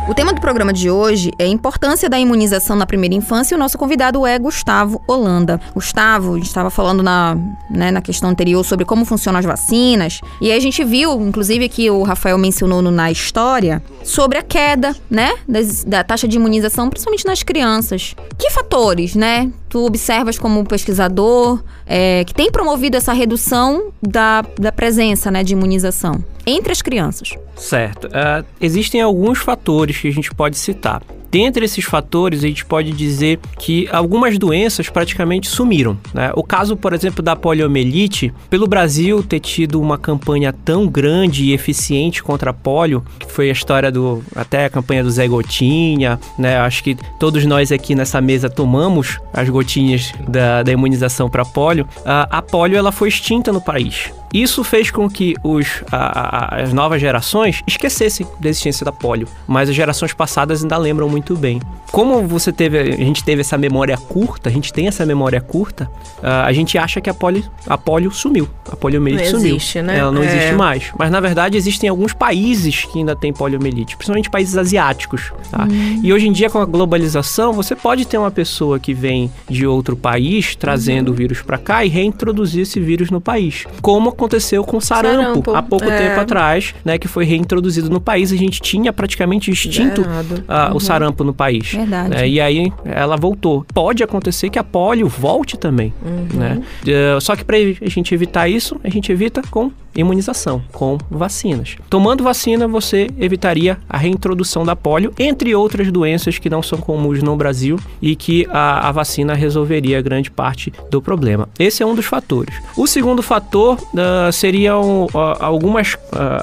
O 0.08 0.14
tema 0.14 0.32
do 0.32 0.40
programa 0.40 0.72
de 0.72 0.88
hoje 0.88 1.32
é 1.38 1.44
a 1.44 1.48
importância 1.48 2.08
da 2.08 2.16
imunização 2.18 2.76
na 2.76 2.86
primeira 2.86 3.14
infância 3.14 3.54
e 3.54 3.56
o 3.56 3.58
nosso 3.58 3.76
convidado 3.76 4.24
é 4.24 4.38
Gustavo 4.38 5.02
Holanda. 5.06 5.60
Gustavo, 5.74 6.32
a 6.34 6.36
gente 6.36 6.46
estava 6.46 6.70
falando 6.70 7.02
na, 7.02 7.36
né, 7.68 7.90
na 7.90 8.00
questão 8.00 8.30
anterior 8.30 8.64
sobre 8.64 8.84
como 8.84 9.04
funcionam 9.04 9.38
as 9.40 9.44
vacinas 9.44 10.20
e 10.40 10.50
aí 10.50 10.56
a 10.56 10.60
gente 10.60 10.82
viu, 10.84 11.20
inclusive 11.26 11.68
que 11.68 11.90
o 11.90 12.02
Rafael 12.04 12.38
mencionou 12.38 12.80
no- 12.80 12.90
na 12.92 13.10
história, 13.10 13.82
sobre 14.04 14.38
a 14.38 14.42
queda, 14.42 14.94
né, 15.10 15.34
das- 15.48 15.82
da 15.84 16.04
taxa 16.04 16.28
de 16.28 16.36
imunização, 16.36 16.88
principalmente 16.88 17.26
nas 17.26 17.42
crianças. 17.42 18.14
Que 18.38 18.48
fatores, 18.50 19.16
né, 19.16 19.50
tu 19.68 19.84
observas 19.84 20.38
como 20.38 20.64
pesquisador 20.64 21.62
é, 21.86 22.24
que 22.24 22.34
tem 22.34 22.50
promovido 22.50 22.96
essa 22.96 23.12
redução 23.12 23.92
da, 24.02 24.44
da 24.58 24.72
presença, 24.72 25.30
né, 25.30 25.42
de 25.42 25.52
imunização 25.52 26.24
entre 26.46 26.72
as 26.72 26.80
crianças? 26.80 27.30
Certo. 27.56 28.08
Ah, 28.12 28.44
existem 28.60 29.00
alguns 29.00 29.38
fatores 29.38 29.98
que 29.98 30.08
a 30.08 30.12
gente 30.12 30.32
pode 30.32 30.56
citar. 30.56 31.02
Dentre 31.30 31.64
esses 31.64 31.84
fatores, 31.84 32.44
a 32.44 32.46
gente 32.46 32.64
pode 32.64 32.92
dizer 32.92 33.38
que 33.58 33.88
algumas 33.90 34.38
doenças 34.38 34.88
praticamente 34.88 35.48
sumiram. 35.48 35.96
Né? 36.14 36.30
O 36.34 36.42
caso, 36.42 36.76
por 36.76 36.92
exemplo, 36.92 37.22
da 37.22 37.36
poliomielite, 37.36 38.32
pelo 38.48 38.66
Brasil 38.66 39.22
ter 39.22 39.40
tido 39.40 39.80
uma 39.80 39.98
campanha 39.98 40.52
tão 40.52 40.86
grande 40.86 41.44
e 41.44 41.52
eficiente 41.52 42.22
contra 42.22 42.50
a 42.50 42.54
polio, 42.54 43.04
que 43.18 43.30
foi 43.30 43.48
a 43.48 43.52
história 43.52 43.90
do. 43.90 44.22
até 44.34 44.66
a 44.66 44.70
campanha 44.70 45.02
do 45.02 45.10
Zé 45.10 45.26
Gotinha, 45.26 46.18
né? 46.38 46.58
Acho 46.58 46.82
que 46.82 46.96
todos 47.18 47.44
nós 47.44 47.72
aqui 47.72 47.94
nessa 47.94 48.20
mesa 48.20 48.48
tomamos 48.48 49.18
as 49.32 49.48
gotinhas 49.48 50.12
da, 50.28 50.62
da 50.62 50.72
imunização 50.72 51.28
para 51.28 51.44
polio. 51.44 51.86
A, 52.04 52.38
a 52.38 52.42
polio 52.42 52.76
ela 52.76 52.92
foi 52.92 53.08
extinta 53.08 53.52
no 53.52 53.60
país. 53.60 54.10
Isso 54.32 54.62
fez 54.64 54.90
com 54.90 55.08
que 55.08 55.34
os, 55.42 55.82
a- 55.90 56.56
a- 56.56 56.62
as 56.62 56.72
novas 56.72 57.00
gerações 57.00 57.62
esquecessem 57.66 58.26
da 58.40 58.48
existência 58.48 58.84
da 58.84 58.92
polio, 58.92 59.28
mas 59.46 59.68
as 59.68 59.74
gerações 59.74 60.12
passadas 60.12 60.62
ainda 60.62 60.76
lembram 60.76 61.08
muito 61.08 61.36
bem. 61.36 61.60
Como 61.92 62.26
você 62.26 62.52
teve, 62.52 62.78
a 62.78 62.84
gente 62.96 63.22
teve 63.24 63.40
essa 63.40 63.56
memória 63.56 63.96
curta, 63.96 64.50
a 64.50 64.52
gente 64.52 64.72
tem 64.72 64.88
essa 64.88 65.06
memória 65.06 65.40
curta, 65.40 65.90
ah, 66.22 66.44
a 66.44 66.52
gente 66.52 66.76
acha 66.76 67.00
que 67.00 67.08
a 67.08 67.14
polio, 67.14 67.44
a 67.66 67.78
polio 67.78 68.10
sumiu, 68.10 68.48
a 68.70 68.76
poliomielite 68.76 69.24
Não 69.32 69.38
sumiu. 69.38 69.56
existe, 69.56 69.80
né? 69.80 69.98
Ela 69.98 70.10
não 70.12 70.22
É. 70.22 70.26
existe 70.26 70.52
mais. 70.54 70.90
Mas 70.98 71.10
na 71.10 71.20
verdade 71.20 71.56
existem 71.56 71.88
alguns 71.88 72.12
países 72.12 72.84
que 72.84 72.98
ainda 72.98 73.14
têm 73.16 73.32
poliomielite, 73.32 73.96
principalmente 73.96 74.28
países 74.28 74.56
asiáticos. 74.56 75.32
tá? 75.50 75.66
E 76.02 76.12
hoje 76.12 76.26
em 76.28 76.32
dia 76.32 76.50
com 76.50 76.58
a 76.58 76.64
globalização, 76.64 77.52
você 77.52 77.74
pode 77.76 78.04
ter 78.04 78.18
uma 78.18 78.30
pessoa 78.30 78.78
que 78.80 78.92
vem 78.92 79.30
de 79.48 79.66
outro 79.66 79.96
país 79.96 80.54
trazendo 80.56 81.12
o 81.12 81.14
vírus 81.14 81.40
para 81.40 81.56
cá 81.58 81.84
e 81.84 81.88
reintroduzir 81.88 82.62
esse 82.62 82.80
vírus 82.80 83.10
no 83.10 83.20
país, 83.20 83.64
como 83.80 84.12
aconteceu 84.16 84.64
com 84.64 84.80
sarampo, 84.80 85.16
Sarampo, 85.22 85.54
há 85.54 85.62
pouco 85.62 85.84
é. 85.84 85.96
tempo 86.08 86.20
atrás, 86.20 86.74
né, 86.84 86.98
que 86.98 87.06
foi 87.06 87.24
reintroduzido 87.24 87.88
no 87.88 88.00
país. 88.00 88.32
A 88.32 88.36
gente 88.36 88.60
tinha 88.60 88.92
praticamente 88.92 89.50
extinto 89.50 90.02
Zerado. 90.02 90.44
ah, 90.48 90.72
o 90.74 90.80
sarampo 90.80 91.22
no 91.22 91.32
país. 91.34 91.72
Verdade. 91.72 92.14
É, 92.16 92.28
e 92.28 92.40
aí 92.40 92.72
ela 92.84 93.16
voltou. 93.16 93.64
Pode 93.72 94.02
acontecer 94.02 94.50
que 94.50 94.58
a 94.58 94.64
polio 94.64 95.08
volte 95.08 95.56
também, 95.56 95.92
Uhum. 96.04 96.38
né? 96.38 96.62
Eh, 96.86 97.18
só 97.20 97.36
que 97.36 97.44
para 97.44 97.56
a 97.56 97.88
gente 97.88 98.12
evitar 98.14 98.48
isso, 98.48 98.76
a 98.82 98.88
gente 98.88 99.10
evita 99.12 99.42
com 99.50 99.70
imunização 99.94 100.62
com 100.72 100.98
vacinas. 101.10 101.76
Tomando 101.88 102.22
vacina, 102.22 102.68
você 102.68 103.08
evitaria 103.18 103.78
a 103.88 103.96
reintrodução 103.96 104.64
da 104.64 104.76
polio, 104.76 105.12
entre 105.18 105.54
outras 105.54 105.90
doenças 105.90 106.38
que 106.38 106.50
não 106.50 106.62
são 106.62 106.78
comuns 106.78 107.22
no 107.22 107.34
Brasil 107.34 107.78
e 108.00 108.14
que 108.14 108.46
a, 108.50 108.88
a 108.88 108.92
vacina 108.92 109.34
resolveria 109.34 110.00
grande 110.02 110.30
parte 110.30 110.72
do 110.90 111.00
problema. 111.00 111.48
Esse 111.58 111.82
é 111.82 111.86
um 111.86 111.94
dos 111.94 112.04
fatores. 112.04 112.54
O 112.76 112.86
segundo 112.86 113.22
fator 113.22 113.78
uh, 113.78 113.96
seriam 114.32 115.04
uh, 115.06 115.10
algumas, 115.40 115.94
uh, 115.94 115.98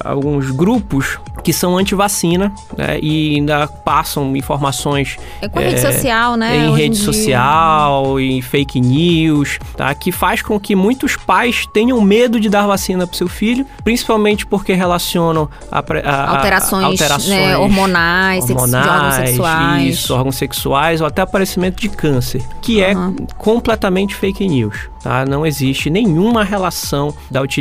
alguns 0.06 0.52
grupos 0.52 1.18
que 1.44 1.52
são 1.52 1.78
anti-vacina 1.78 2.54
né, 2.78 2.98
e 3.02 3.36
ainda 3.36 3.68
passam 3.68 4.34
informações 4.36 5.18
É 5.42 5.48
com 5.50 5.60
a 5.60 5.62
rede 5.62 5.82
social, 5.82 6.38
né? 6.38 6.56
em 6.68 6.74
rede 6.76 6.96
social, 6.96 8.18
em 8.20 8.42
fake 8.42 8.80
news, 8.80 9.60
tá? 9.76 9.94
Que 9.94 10.10
faz 10.12 10.42
com 10.42 10.58
que 10.60 10.74
muitos 10.76 11.18
pais 11.18 11.66
tenham 11.74 12.00
medo 12.00 12.40
de 12.40 12.48
dar 12.50 12.66
vacina 12.66 13.06
para 13.06 13.18
seu 13.18 13.28
filho, 13.28 13.66
principalmente 13.84 14.46
porque 14.46 14.74
relacionam 14.74 15.50
a, 15.72 15.80
a- 15.80 15.82
a- 16.10 16.38
Alterações, 16.38 16.84
alterações 16.86 17.30
né, 17.30 17.58
hormonais, 17.58 18.46
de 18.46 18.54
órgãos 18.54 19.16
sexuais. 19.16 19.84
isso, 19.94 20.14
órgãos 20.16 20.36
sexuais 20.36 21.02
ou 21.02 21.08
até 21.08 21.22
aparecimento 21.22 21.82
de 21.82 21.90
câncer, 21.90 22.42
que 22.62 22.82
Aham. 22.84 23.16
é 23.20 23.34
completamente 23.38 24.16
fake 24.16 24.48
news. 24.48 24.88
Tá? 25.04 25.26
Não 25.26 25.46
existe 25.46 25.90
nenhuma 25.90 26.46
relação 26.46 27.14
da 27.30 27.42
utilização 27.42 27.53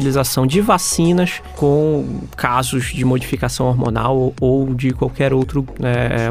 de 0.46 0.61
vacinas 0.61 1.40
com 1.57 2.20
casos 2.37 2.87
de 2.92 3.05
modificação 3.05 3.66
hormonal 3.66 4.33
ou, 4.40 4.74
de 4.74 4.92
qualquer 4.92 5.33
outra 5.33 5.61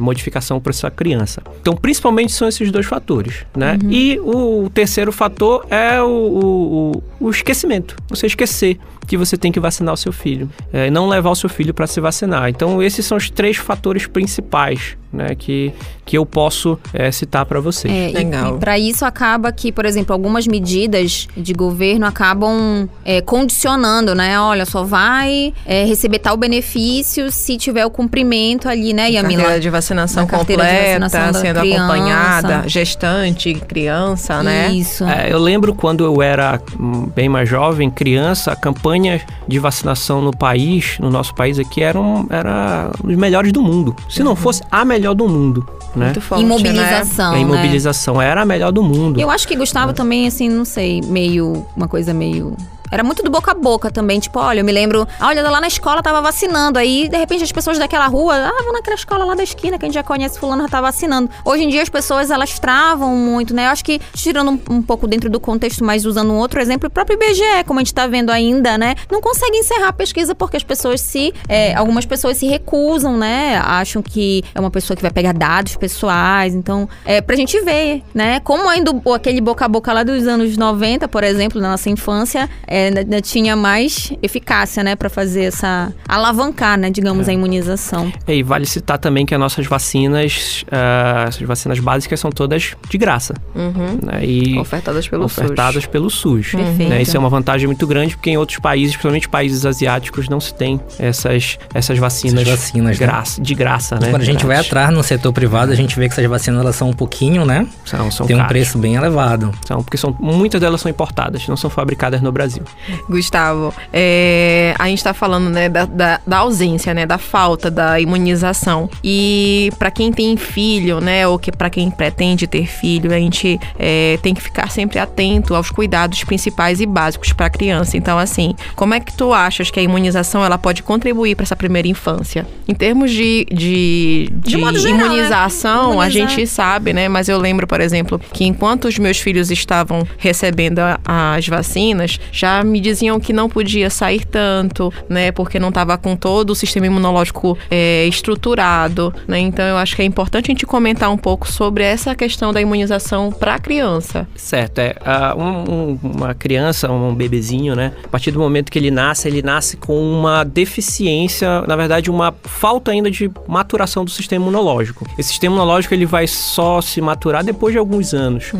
modificação 0.01 0.59
para 0.59 0.71
essa 0.71 0.89
criança. 0.89 1.41
Então, 1.61 1.75
principalmente 1.75 2.31
são 2.31 2.47
esses 2.47 2.71
dois 2.71 2.85
fatores, 2.85 3.45
né? 3.55 3.77
Uhum. 3.83 3.91
E 3.91 4.19
o 4.19 4.69
terceiro 4.73 5.11
fator 5.11 5.65
é 5.69 6.01
o, 6.01 6.07
o- 6.07 7.03
o- 7.19 7.29
esquecimento. 7.29 7.95
Você 8.09 8.27
esquecer 8.27 8.77
que 9.07 9.17
você 9.17 9.37
tem 9.37 9.51
que 9.51 9.59
vacinar 9.59 9.93
o 9.93 9.97
seu 9.97 10.11
filho 10.13 10.49
é, 10.71 10.87
e 10.87 10.91
não 10.91 11.07
levar 11.07 11.29
o 11.31 11.35
seu 11.35 11.49
filho 11.49 11.73
para 11.73 11.87
se 11.87 11.99
vacinar. 11.99 12.49
Então, 12.49 12.81
esses 12.81 13.05
são 13.05 13.17
os 13.17 13.29
três 13.29 13.57
fatores 13.57 14.07
principais, 14.07 14.97
né? 15.11 15.35
Que, 15.35 15.73
que 16.05 16.17
eu 16.17 16.25
posso 16.25 16.77
é, 16.93 17.11
citar 17.11 17.45
para 17.45 17.59
vocês. 17.59 17.93
É, 17.93 18.09
e- 18.09 18.13
Legal. 18.13 18.55
E, 18.55 18.59
para 18.59 18.77
isso 18.79 19.03
acaba 19.05 19.51
que, 19.51 19.71
por 19.71 19.85
exemplo, 19.85 20.13
algumas 20.13 20.47
medidas 20.47 21.27
de 21.35 21.53
governo 21.53 22.05
acabam 22.05 22.87
é, 23.03 23.21
condicionando, 23.21 24.13
né? 24.15 24.39
Olha, 24.39 24.65
só 24.65 24.83
vai 24.83 25.53
é, 25.65 25.83
receber 25.85 26.19
tal 26.19 26.37
benefício 26.37 27.31
se 27.31 27.57
tiver 27.57 27.85
o 27.85 27.89
cumprimento 27.89 28.69
ali, 28.69 28.93
né, 28.93 29.09
Yamila? 29.11 29.37
Carteira 29.41 29.59
de 29.59 29.69
vacinação 29.69 30.23
Na 30.23 30.29
carteira 30.29 30.63
de 30.63 30.69
completa, 30.69 30.99
vacinação 30.99 31.31
da 31.31 31.39
sendo 31.39 31.59
criança. 31.59 31.83
acompanhada, 31.83 32.69
gestante, 32.69 33.53
criança, 33.53 34.43
né? 34.43 34.69
Isso. 34.71 35.03
É, 35.03 35.31
eu 35.31 35.39
lembro 35.39 35.73
quando 35.73 36.03
eu 36.03 36.21
era 36.21 36.61
hum, 36.79 37.09
bem 37.15 37.27
mais 37.27 37.47
jovem, 37.49 37.89
criança, 37.89 38.51
a 38.51 38.55
campanha 38.55 39.21
de 39.47 39.59
vacinação 39.59 40.21
no 40.21 40.35
país, 40.35 40.97
no 40.99 41.09
nosso 41.09 41.33
país 41.35 41.59
aqui, 41.59 41.81
era, 41.81 41.99
um, 41.99 42.25
era 42.29 42.91
um 43.03 43.07
dos 43.07 43.17
melhores 43.17 43.51
do 43.51 43.61
mundo. 43.61 43.95
Se 44.09 44.23
não 44.23 44.35
fosse 44.35 44.61
a 44.71 44.85
melhor 44.85 45.00
do 45.15 45.27
mundo, 45.27 45.67
né? 45.95 46.05
Muito 46.05 46.21
forte, 46.21 46.41
né? 46.41 46.47
Imobilização, 46.47 47.31
a 47.31 47.35
né? 47.35 47.39
imobilização 47.41 48.21
era 48.21 48.41
a 48.41 48.45
melhor 48.45 48.71
do 48.71 48.83
mundo. 48.83 49.19
Eu 49.19 49.29
acho 49.29 49.47
que 49.47 49.55
Gustavo 49.55 49.93
também, 49.93 50.27
assim, 50.27 50.47
não 50.47 50.65
sei, 50.65 51.01
meio. 51.01 51.65
Uma 51.75 51.87
coisa 51.87 52.13
meio. 52.13 52.55
Era 52.91 53.03
muito 53.03 53.23
do 53.23 53.31
boca 53.31 53.51
a 53.51 53.53
boca 53.53 53.89
também. 53.89 54.19
Tipo, 54.19 54.39
olha, 54.39 54.59
eu 54.59 54.65
me 54.65 54.71
lembro, 54.71 55.07
olha, 55.19 55.41
lá 55.49 55.61
na 55.61 55.67
escola 55.67 56.03
tava 56.03 56.21
vacinando. 56.21 56.77
Aí, 56.77 57.07
de 57.07 57.17
repente, 57.17 57.43
as 57.43 57.51
pessoas 57.51 57.79
daquela 57.79 58.07
rua, 58.07 58.35
ah, 58.35 58.63
vou 58.63 58.73
naquela 58.73 58.95
escola 58.95 59.23
lá 59.23 59.33
da 59.33 59.43
esquina, 59.43 59.79
que 59.79 59.85
a 59.85 59.87
gente 59.87 59.95
já 59.95 60.03
conhece, 60.03 60.37
fulano 60.37 60.63
já 60.63 60.69
tá 60.69 60.81
vacinando. 60.81 61.29
Hoje 61.45 61.63
em 61.63 61.69
dia 61.69 61.81
as 61.81 61.89
pessoas, 61.89 62.29
elas 62.29 62.59
travam 62.59 63.15
muito, 63.15 63.53
né? 63.53 63.67
Eu 63.67 63.69
acho 63.69 63.85
que, 63.85 63.99
tirando 64.13 64.51
um, 64.51 64.75
um 64.75 64.81
pouco 64.81 65.07
dentro 65.07 65.29
do 65.29 65.39
contexto, 65.39 65.83
mas 65.83 66.05
usando 66.05 66.31
um 66.31 66.37
outro 66.37 66.59
exemplo, 66.59 66.87
o 66.87 66.91
próprio 66.91 67.15
IBGE, 67.15 67.63
como 67.65 67.79
a 67.79 67.83
gente 67.83 67.93
tá 67.93 68.07
vendo 68.07 68.29
ainda, 68.29 68.77
né? 68.77 68.95
Não 69.09 69.21
consegue 69.21 69.57
encerrar 69.57 69.89
a 69.89 69.93
pesquisa 69.93 70.35
porque 70.35 70.57
as 70.57 70.63
pessoas 70.63 70.99
se. 71.01 71.33
é, 71.47 71.73
algumas 71.75 72.05
pessoas 72.05 72.37
se 72.37 72.47
recusam, 72.47 73.17
né? 73.17 73.57
Acham 73.63 74.01
que 74.01 74.43
é 74.53 74.59
uma 74.59 74.71
pessoa 74.71 74.95
que 74.95 75.01
vai 75.01 75.11
pegar 75.11 75.33
dados 75.33 75.75
pessoais. 75.75 76.53
Então, 76.53 76.89
é 77.05 77.21
pra 77.21 77.35
gente 77.35 77.59
ver, 77.61 78.03
né? 78.13 78.39
Como 78.41 78.67
ainda 78.67 78.91
aquele 79.13 79.39
boca 79.39 79.65
a 79.65 79.67
boca 79.67 79.93
lá 79.93 80.03
dos 80.03 80.27
anos 80.27 80.57
90, 80.57 81.07
por 81.07 81.23
exemplo, 81.23 81.61
na 81.61 81.71
nossa 81.71 81.89
infância, 81.89 82.49
é, 82.67 82.80
ainda- 82.87 82.99
ainda 83.01 83.21
tinha 83.21 83.55
mais 83.55 84.11
eficácia, 84.21 84.83
né? 84.83 84.95
Pra 84.95 85.09
fazer 85.09 85.43
essa. 85.45 85.91
alavancar, 86.07 86.77
né? 86.77 86.89
Digamos, 86.89 87.27
a 87.29 87.33
imunização. 87.33 88.11
É, 88.27 88.35
E 88.35 88.43
vale 88.43 88.65
citar 88.65 88.97
também 88.97 89.25
que 89.25 89.33
as 89.33 89.39
nossas 89.39 89.65
vacinas, 89.67 90.63
ah, 90.71 91.25
essas 91.27 91.41
vacinas 91.47 91.79
básicas 91.79 92.19
são 92.19 92.31
todas 92.31 92.75
de 92.89 92.97
graça. 92.97 93.33
Uhum. 93.55 93.99
Né? 94.03 94.25
E 94.25 94.59
Ofertadas 94.59 95.07
pelo 95.07 95.25
ofertadas 95.25 95.83
SUS. 95.83 95.85
pelo 95.91 96.09
SUS. 96.09 96.51
Perfeito. 96.51 96.89
né? 96.89 97.01
Isso 97.01 97.15
é 97.15 97.19
uma 97.19 97.29
vantagem 97.29 97.67
muito 97.67 97.85
grande 97.87 98.15
porque 98.15 98.29
em 98.29 98.37
outros 98.37 98.59
países, 98.59 98.93
principalmente 98.95 99.27
países 99.29 99.65
asiáticos, 99.65 100.27
não 100.29 100.39
se 100.39 100.53
tem 100.53 100.79
essas, 100.99 101.57
essas 101.73 101.97
vacinas, 101.97 102.41
Essas 102.47 102.59
vacinas, 102.59 102.99
né? 102.99 103.05
graça, 103.05 103.41
de 103.41 103.53
graça, 103.55 103.99
né? 103.99 104.09
Quando 104.09 104.21
a 104.21 104.25
gente 104.25 104.45
vai 104.45 104.57
atrás 104.57 104.91
no 104.93 105.03
setor 105.03 105.31
privado, 105.33 105.71
a 105.71 105.75
gente 105.75 105.97
vê 105.97 106.07
que 106.07 106.13
essas 106.13 106.25
vacinas 106.25 106.61
elas 106.61 106.75
são 106.75 106.89
um 106.89 106.93
pouquinho, 106.93 107.45
né? 107.45 107.67
São, 107.85 108.09
são 108.11 108.25
Tem 108.27 108.35
um 108.39 108.45
preço 108.47 108.77
bem 108.77 108.95
elevado. 108.95 109.51
São, 109.65 109.81
porque 109.83 109.97
são, 109.97 110.15
muitas 110.19 110.59
delas 110.59 110.81
são 110.81 110.89
importadas, 110.89 111.47
não 111.47 111.57
são 111.57 111.69
fabricadas 111.69 112.21
no 112.21 112.31
Brasil. 112.31 112.63
Gustavo, 113.09 113.73
é, 113.93 114.73
a 114.77 114.87
gente 114.87 115.03
tá 115.03 115.13
falando, 115.13 115.49
né, 115.49 115.69
da, 115.69 115.85
da, 115.85 116.19
da 116.25 116.37
ausência, 116.39 116.93
né, 116.93 117.05
da 117.05 117.17
falta 117.17 117.69
da 117.69 117.99
imunização. 117.99 118.89
E 119.03 119.71
pra 119.77 119.91
quem 119.91 120.11
tem 120.11 120.35
filho, 120.37 120.99
né, 120.99 121.27
ou 121.27 121.37
que 121.39 121.51
para 121.51 121.69
quem 121.69 121.89
pretende 121.89 122.47
ter 122.47 122.65
filho, 122.65 123.13
a 123.13 123.17
gente 123.19 123.59
é, 123.77 124.17
tem 124.21 124.33
que 124.33 124.41
ficar 124.41 124.69
sempre 124.71 124.99
atento 124.99 125.55
aos 125.55 125.69
cuidados 125.71 126.23
principais 126.23 126.81
e 126.81 126.85
básicos 126.85 127.33
pra 127.33 127.49
criança. 127.49 127.97
Então, 127.97 128.17
assim, 128.17 128.55
como 128.75 128.93
é 128.93 128.99
que 128.99 129.13
tu 129.15 129.33
achas 129.33 129.69
que 129.71 129.79
a 129.79 129.83
imunização 129.83 130.43
ela 130.43 130.57
pode 130.57 130.83
contribuir 130.83 131.35
pra 131.35 131.43
essa 131.43 131.55
primeira 131.55 131.87
infância? 131.87 132.45
Em 132.67 132.73
termos 132.73 133.11
de, 133.11 133.45
de, 133.51 134.29
de, 134.33 134.51
geral, 134.51 134.71
né? 134.71 134.79
imunização, 134.89 135.99
a 136.01 136.07
Imunizar. 136.09 136.11
gente 136.29 136.47
sabe, 136.47 136.93
né? 136.93 137.07
Mas 137.07 137.29
eu 137.29 137.37
lembro, 137.37 137.67
por 137.67 137.79
exemplo, 137.81 138.19
que 138.33 138.45
enquanto 138.45 138.85
os 138.85 138.97
meus 138.97 139.17
filhos 139.17 139.51
estavam 139.51 140.05
recebendo 140.17 140.79
a- 140.79 140.99
as 141.35 141.47
vacinas, 141.47 142.19
já 142.31 142.50
me 142.63 142.79
diziam 142.79 143.19
que 143.19 143.31
não 143.33 143.47
podia 143.49 143.89
sair 143.89 144.25
tanto, 144.25 144.91
né? 145.09 145.31
Porque 145.31 145.59
não 145.59 145.69
estava 145.69 145.97
com 145.97 146.15
todo 146.15 146.51
o 146.51 146.55
sistema 146.55 146.85
imunológico 146.87 147.57
é, 147.69 148.05
estruturado, 148.07 149.13
né? 149.27 149.39
Então 149.39 149.63
eu 149.65 149.77
acho 149.77 149.95
que 149.95 150.01
é 150.01 150.05
importante 150.05 150.45
a 150.45 150.51
gente 150.53 150.65
comentar 150.65 151.09
um 151.11 151.17
pouco 151.17 151.51
sobre 151.51 151.83
essa 151.83 152.13
questão 152.15 152.51
da 152.53 152.59
imunização 152.61 153.31
para 153.31 153.55
a 153.55 153.59
criança. 153.59 154.27
Certo, 154.35 154.79
é. 154.79 154.95
um- 155.37 155.71
um- 155.93 155.99
uma 156.15 156.33
criança, 156.33 156.91
um 156.91 157.13
bebezinho, 157.13 157.75
né? 157.75 157.93
A 158.03 158.07
partir 158.07 158.31
do 158.31 158.39
momento 158.39 158.71
que 158.71 158.77
ele 158.79 158.91
nasce, 158.91 159.27
ele 159.27 159.41
nasce 159.41 159.77
com 159.77 159.97
uma 160.01 160.43
deficiência, 160.43 161.61
na 161.67 161.75
verdade, 161.75 162.09
uma 162.09 162.33
falta 162.43 162.91
ainda 162.91 163.09
de 163.11 163.29
maturação 163.47 164.03
do 164.03 164.11
sistema 164.11 164.43
imunológico. 164.43 165.07
Esse 165.17 165.29
sistema 165.29 165.55
imunológico 165.55 165.93
ele 165.93 166.05
vai 166.05 166.27
só 166.27 166.81
se 166.81 166.99
maturar 167.01 167.43
depois 167.43 167.73
de 167.73 167.77
alguns 167.79 168.13
anos. 168.13 168.51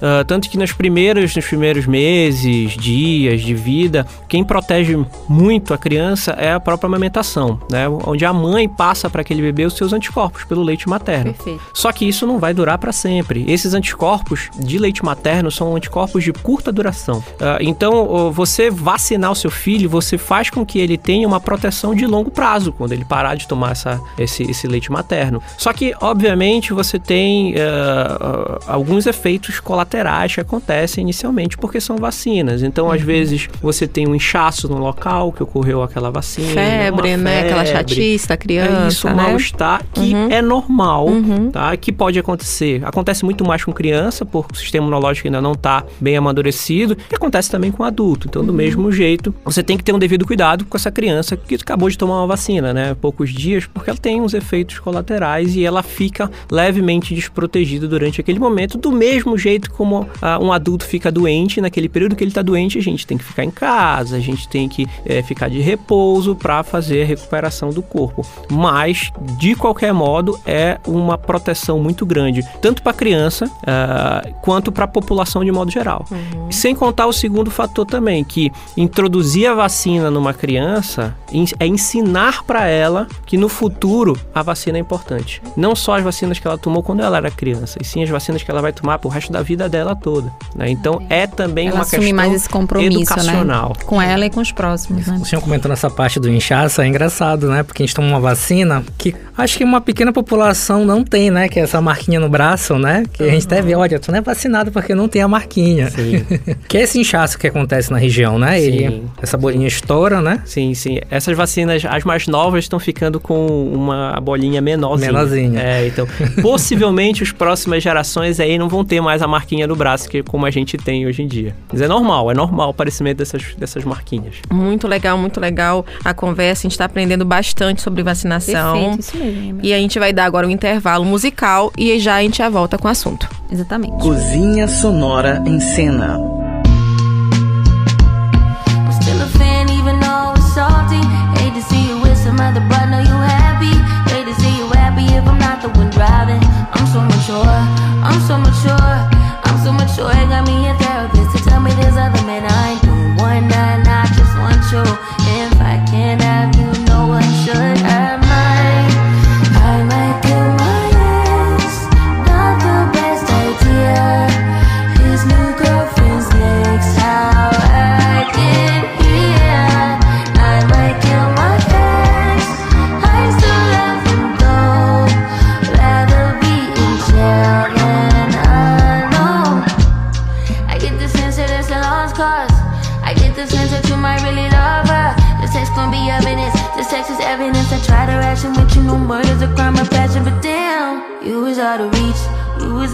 Ah, 0.00 0.24
tanto 0.26 0.48
que 0.48 0.56
nas 0.58 0.72
primeiras, 0.72 1.34
nos 1.34 1.44
primeiros 1.46 1.86
meses, 1.86 2.72
dias 2.76 3.35
de 3.42 3.54
vida, 3.54 4.06
quem 4.28 4.44
protege 4.44 5.04
muito 5.28 5.74
a 5.74 5.78
criança 5.78 6.32
é 6.32 6.52
a 6.52 6.60
própria 6.60 6.86
amamentação, 6.86 7.60
né? 7.70 7.88
Onde 7.88 8.24
a 8.24 8.32
mãe 8.32 8.68
passa 8.68 9.08
para 9.08 9.20
aquele 9.20 9.42
bebê 9.42 9.64
os 9.64 9.74
seus 9.74 9.92
anticorpos 9.92 10.44
pelo 10.44 10.62
leite 10.62 10.88
materno. 10.88 11.32
Perfeito. 11.32 11.62
Só 11.74 11.92
que 11.92 12.06
isso 12.06 12.26
não 12.26 12.38
vai 12.38 12.54
durar 12.54 12.78
para 12.78 12.92
sempre. 12.92 13.44
Esses 13.48 13.74
anticorpos 13.74 14.50
de 14.58 14.78
leite 14.78 15.04
materno 15.04 15.50
são 15.50 15.74
anticorpos 15.76 16.24
de 16.24 16.32
curta 16.32 16.72
duração. 16.72 17.22
Ah, 17.40 17.58
então, 17.60 18.30
você 18.32 18.70
vacinar 18.70 19.32
o 19.32 19.34
seu 19.34 19.50
filho, 19.50 19.88
você 19.88 20.18
faz 20.18 20.50
com 20.50 20.64
que 20.64 20.78
ele 20.78 20.96
tenha 20.96 21.26
uma 21.26 21.40
proteção 21.40 21.94
de 21.94 22.06
longo 22.06 22.30
prazo 22.30 22.72
quando 22.72 22.92
ele 22.92 23.04
parar 23.04 23.34
de 23.34 23.46
tomar 23.46 23.72
essa, 23.72 24.00
esse, 24.18 24.42
esse 24.44 24.66
leite 24.66 24.90
materno. 24.90 25.42
Só 25.56 25.72
que, 25.72 25.94
obviamente, 26.00 26.72
você 26.72 26.98
tem 26.98 27.54
ah, 27.58 28.58
alguns 28.66 29.06
efeitos 29.06 29.60
colaterais 29.60 30.34
que 30.34 30.40
acontecem 30.40 31.02
inicialmente 31.02 31.56
porque 31.56 31.80
são 31.80 31.96
vacinas. 31.96 32.62
Então, 32.62 32.90
às 32.90 33.02
vezes, 33.02 33.25
você 33.62 33.86
tem 33.86 34.06
um 34.08 34.14
inchaço 34.14 34.68
no 34.68 34.78
local 34.78 35.32
que 35.32 35.42
ocorreu 35.42 35.82
aquela 35.82 36.10
vacina. 36.10 36.48
Febre, 36.52 37.08
uma 37.10 37.16
né? 37.18 37.40
Aquela 37.42 37.64
febre. 37.64 37.94
chatice 37.94 38.28
da 38.28 38.36
criança, 38.36 38.84
É 38.84 38.88
isso, 38.88 39.08
um 39.08 39.10
né? 39.14 39.22
mal-estar 39.22 39.82
que 39.92 40.14
Uhum. 40.14 40.28
é 40.30 40.42
normal, 40.42 41.06
Uhum. 41.08 41.50
tá? 41.50 41.76
Que 41.76 41.90
pode 41.92 42.18
acontecer. 42.18 42.82
Acontece 42.84 43.24
muito 43.24 43.44
mais 43.44 43.64
com 43.64 43.72
criança, 43.72 44.24
porque 44.24 44.52
o 44.54 44.56
sistema 44.56 44.84
imunológico 44.86 45.26
ainda 45.28 45.40
não 45.40 45.54
tá 45.54 45.84
bem 46.00 46.16
amadurecido, 46.16 46.96
e 47.10 47.14
acontece 47.14 47.50
também 47.50 47.70
com 47.70 47.82
adulto. 47.84 48.26
Então, 48.28 48.44
do 48.44 48.50
Uhum. 48.50 48.56
mesmo 48.56 48.92
jeito, 48.92 49.34
você 49.44 49.62
tem 49.62 49.76
que 49.76 49.84
ter 49.84 49.92
um 49.94 49.98
devido 49.98 50.26
cuidado 50.26 50.64
com 50.64 50.76
essa 50.76 50.90
criança 50.90 51.36
que 51.36 51.54
acabou 51.56 51.88
de 51.88 51.96
tomar 51.98 52.18
uma 52.20 52.26
vacina, 52.26 52.72
né? 52.72 52.94
Poucos 53.00 53.30
dias, 53.32 53.66
porque 53.66 53.90
ela 53.90 53.98
tem 53.98 54.20
uns 54.20 54.34
efeitos 54.34 54.78
colaterais 54.78 55.54
e 55.56 55.64
ela 55.64 55.82
fica 55.82 56.30
levemente 56.50 57.14
desprotegida 57.14 57.86
durante 57.88 58.20
aquele 58.20 58.38
momento, 58.38 58.78
do 58.78 58.92
mesmo 58.92 59.36
jeito 59.38 59.70
como 59.70 60.08
ah, 60.22 60.38
um 60.38 60.52
adulto 60.52 60.84
fica 60.84 61.10
doente, 61.10 61.60
naquele 61.60 61.88
período 61.88 62.14
que 62.16 62.22
ele 62.24 62.30
tá 62.30 62.42
doente, 62.42 62.78
a 62.78 62.82
gente 62.82 63.06
tem 63.06 63.15
tem 63.16 63.18
que 63.18 63.24
ficar 63.24 63.44
em 63.44 63.50
casa, 63.50 64.16
a 64.16 64.20
gente 64.20 64.48
tem 64.48 64.68
que 64.68 64.86
é, 65.04 65.22
ficar 65.22 65.48
de 65.48 65.60
repouso 65.60 66.34
para 66.34 66.62
fazer 66.62 67.02
a 67.02 67.06
recuperação 67.06 67.70
do 67.70 67.82
corpo. 67.82 68.24
Mas, 68.50 69.12
de 69.38 69.54
qualquer 69.54 69.92
modo, 69.92 70.38
é 70.44 70.78
uma 70.86 71.16
proteção 71.16 71.78
muito 71.78 72.04
grande, 72.04 72.46
tanto 72.60 72.82
para 72.82 72.92
a 72.92 72.94
criança 72.94 73.46
uh, 73.46 74.34
quanto 74.42 74.70
para 74.70 74.84
a 74.84 74.88
população 74.88 75.44
de 75.44 75.50
modo 75.50 75.70
geral. 75.70 76.04
Uhum. 76.10 76.52
Sem 76.52 76.74
contar 76.74 77.06
o 77.06 77.12
segundo 77.12 77.50
fator 77.50 77.86
também, 77.86 78.22
que 78.22 78.52
introduzir 78.76 79.48
a 79.48 79.54
vacina 79.54 80.10
numa 80.10 80.34
criança 80.34 81.16
é 81.58 81.66
ensinar 81.66 82.44
para 82.44 82.66
ela 82.66 83.06
que 83.24 83.36
no 83.36 83.48
futuro 83.48 84.18
a 84.34 84.42
vacina 84.42 84.78
é 84.78 84.80
importante. 84.80 85.42
Não 85.56 85.74
só 85.74 85.96
as 85.96 86.02
vacinas 86.02 86.38
que 86.38 86.46
ela 86.46 86.58
tomou 86.58 86.82
quando 86.82 87.02
ela 87.02 87.16
era 87.16 87.30
criança, 87.30 87.78
e 87.80 87.84
sim 87.84 88.02
as 88.02 88.08
vacinas 88.08 88.42
que 88.42 88.50
ela 88.50 88.62
vai 88.62 88.72
tomar 88.72 88.98
pro 88.98 89.08
resto 89.08 89.32
da 89.32 89.42
vida 89.42 89.68
dela 89.68 89.94
toda. 89.94 90.32
Né? 90.54 90.70
Então 90.70 91.04
é 91.08 91.26
também 91.26 91.68
ela 91.68 91.76
uma 91.76 91.84
questão 91.84 92.14
mais 92.14 92.32
esse 92.32 92.48
compromisso? 92.48 93.05
Educacional. 93.06 93.68
Né? 93.70 93.84
Com 93.84 94.02
ela 94.02 94.26
e 94.26 94.30
com 94.30 94.40
os 94.40 94.52
próximos. 94.52 95.06
Né? 95.06 95.18
O 95.20 95.24
senhor 95.24 95.40
comentando 95.40 95.72
essa 95.72 95.90
parte 95.90 96.18
do 96.18 96.28
inchaço 96.28 96.80
é 96.80 96.86
engraçado, 96.86 97.48
né? 97.48 97.62
Porque 97.62 97.82
a 97.82 97.86
gente 97.86 97.94
toma 97.94 98.08
uma 98.08 98.20
vacina 98.20 98.84
que 98.98 99.14
acho 99.36 99.58
que 99.58 99.64
uma 99.64 99.80
pequena 99.80 100.12
população 100.12 100.84
não 100.84 101.04
tem, 101.04 101.30
né? 101.30 101.48
Que 101.48 101.60
é 101.60 101.62
essa 101.62 101.80
marquinha 101.80 102.18
no 102.18 102.28
braço, 102.28 102.78
né? 102.78 103.04
Que 103.12 103.22
a 103.22 103.30
gente 103.30 103.46
até 103.46 103.62
vê, 103.62 103.74
olha, 103.74 103.98
tu 103.98 104.10
não 104.10 104.18
é 104.18 104.22
vacinado 104.22 104.70
porque 104.70 104.94
não 104.94 105.08
tem 105.08 105.22
a 105.22 105.28
marquinha. 105.28 105.90
Sim. 105.90 106.24
que 106.68 106.78
é 106.78 106.82
esse 106.82 106.98
inchaço 106.98 107.38
que 107.38 107.46
acontece 107.46 107.90
na 107.90 107.98
região, 107.98 108.38
né? 108.38 108.60
Ele, 108.60 109.04
essa 109.20 109.36
bolinha 109.36 109.68
estoura, 109.68 110.20
né? 110.20 110.42
Sim, 110.44 110.74
sim. 110.74 110.98
Essas 111.10 111.36
vacinas, 111.36 111.84
as 111.84 112.04
mais 112.04 112.26
novas, 112.26 112.64
estão 112.64 112.78
ficando 112.78 113.20
com 113.20 113.46
uma 113.72 114.18
bolinha 114.20 114.60
menorzinha. 114.60 115.12
Menorzinha. 115.12 115.60
É, 115.60 115.86
então, 115.86 116.06
possivelmente 116.42 117.22
as 117.22 117.32
próximas 117.32 117.82
gerações 117.82 118.40
aí 118.40 118.58
não 118.58 118.68
vão 118.68 118.84
ter 118.84 119.00
mais 119.00 119.22
a 119.22 119.26
marquinha 119.26 119.66
do 119.66 119.76
braço 119.76 120.08
que 120.08 120.22
como 120.22 120.46
a 120.46 120.50
gente 120.50 120.76
tem 120.76 121.06
hoje 121.06 121.22
em 121.22 121.26
dia. 121.26 121.54
Mas 121.70 121.80
é 121.80 121.88
normal, 121.88 122.30
é 122.30 122.34
normal 122.34 122.70
o 122.70 122.74
aparecimento 122.96 123.18
dessas, 123.18 123.54
dessas 123.54 123.84
marquinhas. 123.84 124.36
Muito 124.50 124.88
legal, 124.88 125.18
muito 125.18 125.40
legal 125.40 125.84
a 126.04 126.14
conversa. 126.14 126.62
A 126.62 126.64
gente 126.64 126.72
está 126.72 126.84
aprendendo 126.86 127.24
bastante 127.24 127.82
sobre 127.82 128.02
vacinação. 128.02 128.96
Perfeito, 128.96 129.00
isso 129.00 129.16
mesmo. 129.16 129.60
E 129.62 129.72
a 129.72 129.78
gente 129.78 129.98
vai 129.98 130.12
dar 130.12 130.24
agora 130.24 130.46
um 130.46 130.50
intervalo 130.50 131.04
musical 131.04 131.72
e 131.76 131.98
já 131.98 132.16
a 132.16 132.22
gente 132.22 132.38
já 132.38 132.48
volta 132.48 132.78
com 132.78 132.88
o 132.88 132.90
assunto. 132.90 133.28
Exatamente. 133.50 134.02
Cozinha 134.02 134.66
Sonora 134.66 135.42
em 135.46 135.60
Cena. 135.60 136.45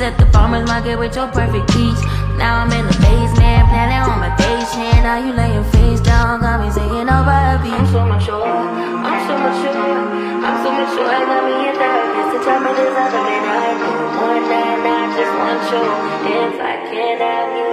At 0.03 0.19
the 0.19 0.27
farmer's 0.35 0.67
market 0.67 0.99
with 0.99 1.15
your 1.15 1.29
perfect 1.29 1.71
peach. 1.71 2.03
Now 2.35 2.67
I'm 2.67 2.73
in 2.75 2.85
the 2.91 2.97
basement, 2.99 3.71
planning 3.71 4.03
on 4.03 4.19
my 4.19 4.35
patient. 4.35 5.07
Now 5.07 5.23
you 5.23 5.31
laying 5.33 5.63
face 5.71 6.01
down, 6.01 6.41
got 6.41 6.59
me 6.59 6.71
singing 6.75 7.07
over 7.07 7.31
a 7.31 7.55
beat. 7.63 7.71
I'm 7.71 7.87
so 7.87 8.03
mature, 8.11 8.43
I'm 8.43 9.21
so 9.31 9.35
mature, 9.39 10.03
I'm 10.43 10.57
so 10.59 10.71
mature. 10.75 11.07
I 11.07 11.23
got 11.23 11.43
me 11.47 11.55
a 11.71 11.73
therapist 11.79 12.29
to 12.35 12.39
tell 12.43 12.61
me 12.67 12.71
there's 12.75 12.99
other 12.99 13.23
men 13.23 13.43
I 13.47 13.79
don't 13.79 14.11
want 14.19 14.45
that, 14.51 14.83
I 14.83 15.07
just 15.15 15.35
want 15.39 15.63
you. 15.71 15.87
If 16.35 16.59
I 16.59 16.75
can't 16.91 17.21
have 17.23 17.51
you, 17.55 17.72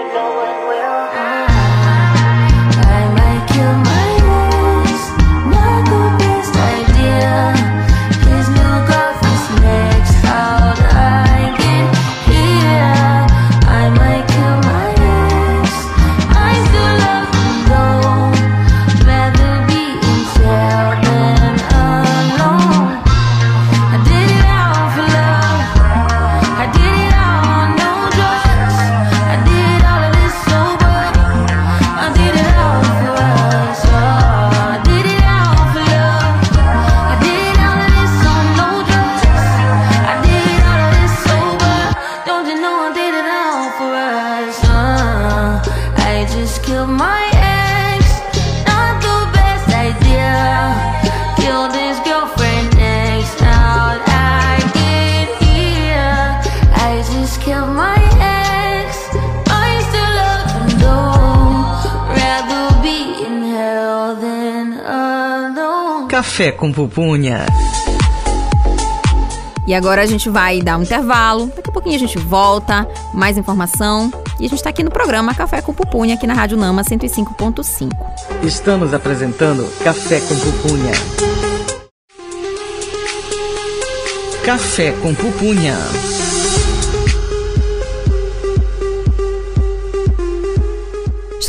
Café 66.40 66.54
com 66.54 66.72
pupunha. 66.72 67.46
E 69.68 69.74
agora 69.74 70.04
a 70.04 70.06
gente 70.06 70.30
vai 70.30 70.62
dar 70.62 70.78
um 70.78 70.84
intervalo. 70.84 71.48
Daqui 71.48 71.70
a 71.70 71.74
pouquinho 71.74 71.98
a 71.98 72.00
gente 72.00 72.18
volta, 72.18 72.88
mais 73.14 73.38
informação. 73.38 74.10
E 74.40 74.46
a 74.46 74.48
gente 74.48 74.64
tá 74.64 74.70
aqui 74.70 74.82
no 74.82 74.90
programa 74.90 75.36
Café 75.36 75.62
com 75.62 75.74
Pupunha, 75.74 76.16
aqui 76.16 76.26
na 76.26 76.34
Rádio 76.34 76.56
Nama 76.56 76.82
105.5. 76.82 77.90
Estamos 78.42 78.94
apresentando 78.94 79.68
Café 79.84 80.22
com 80.22 80.36
Pupunha. 80.40 80.94
Café 84.46 84.94
com 85.02 85.14
Pupunha. 85.14 85.76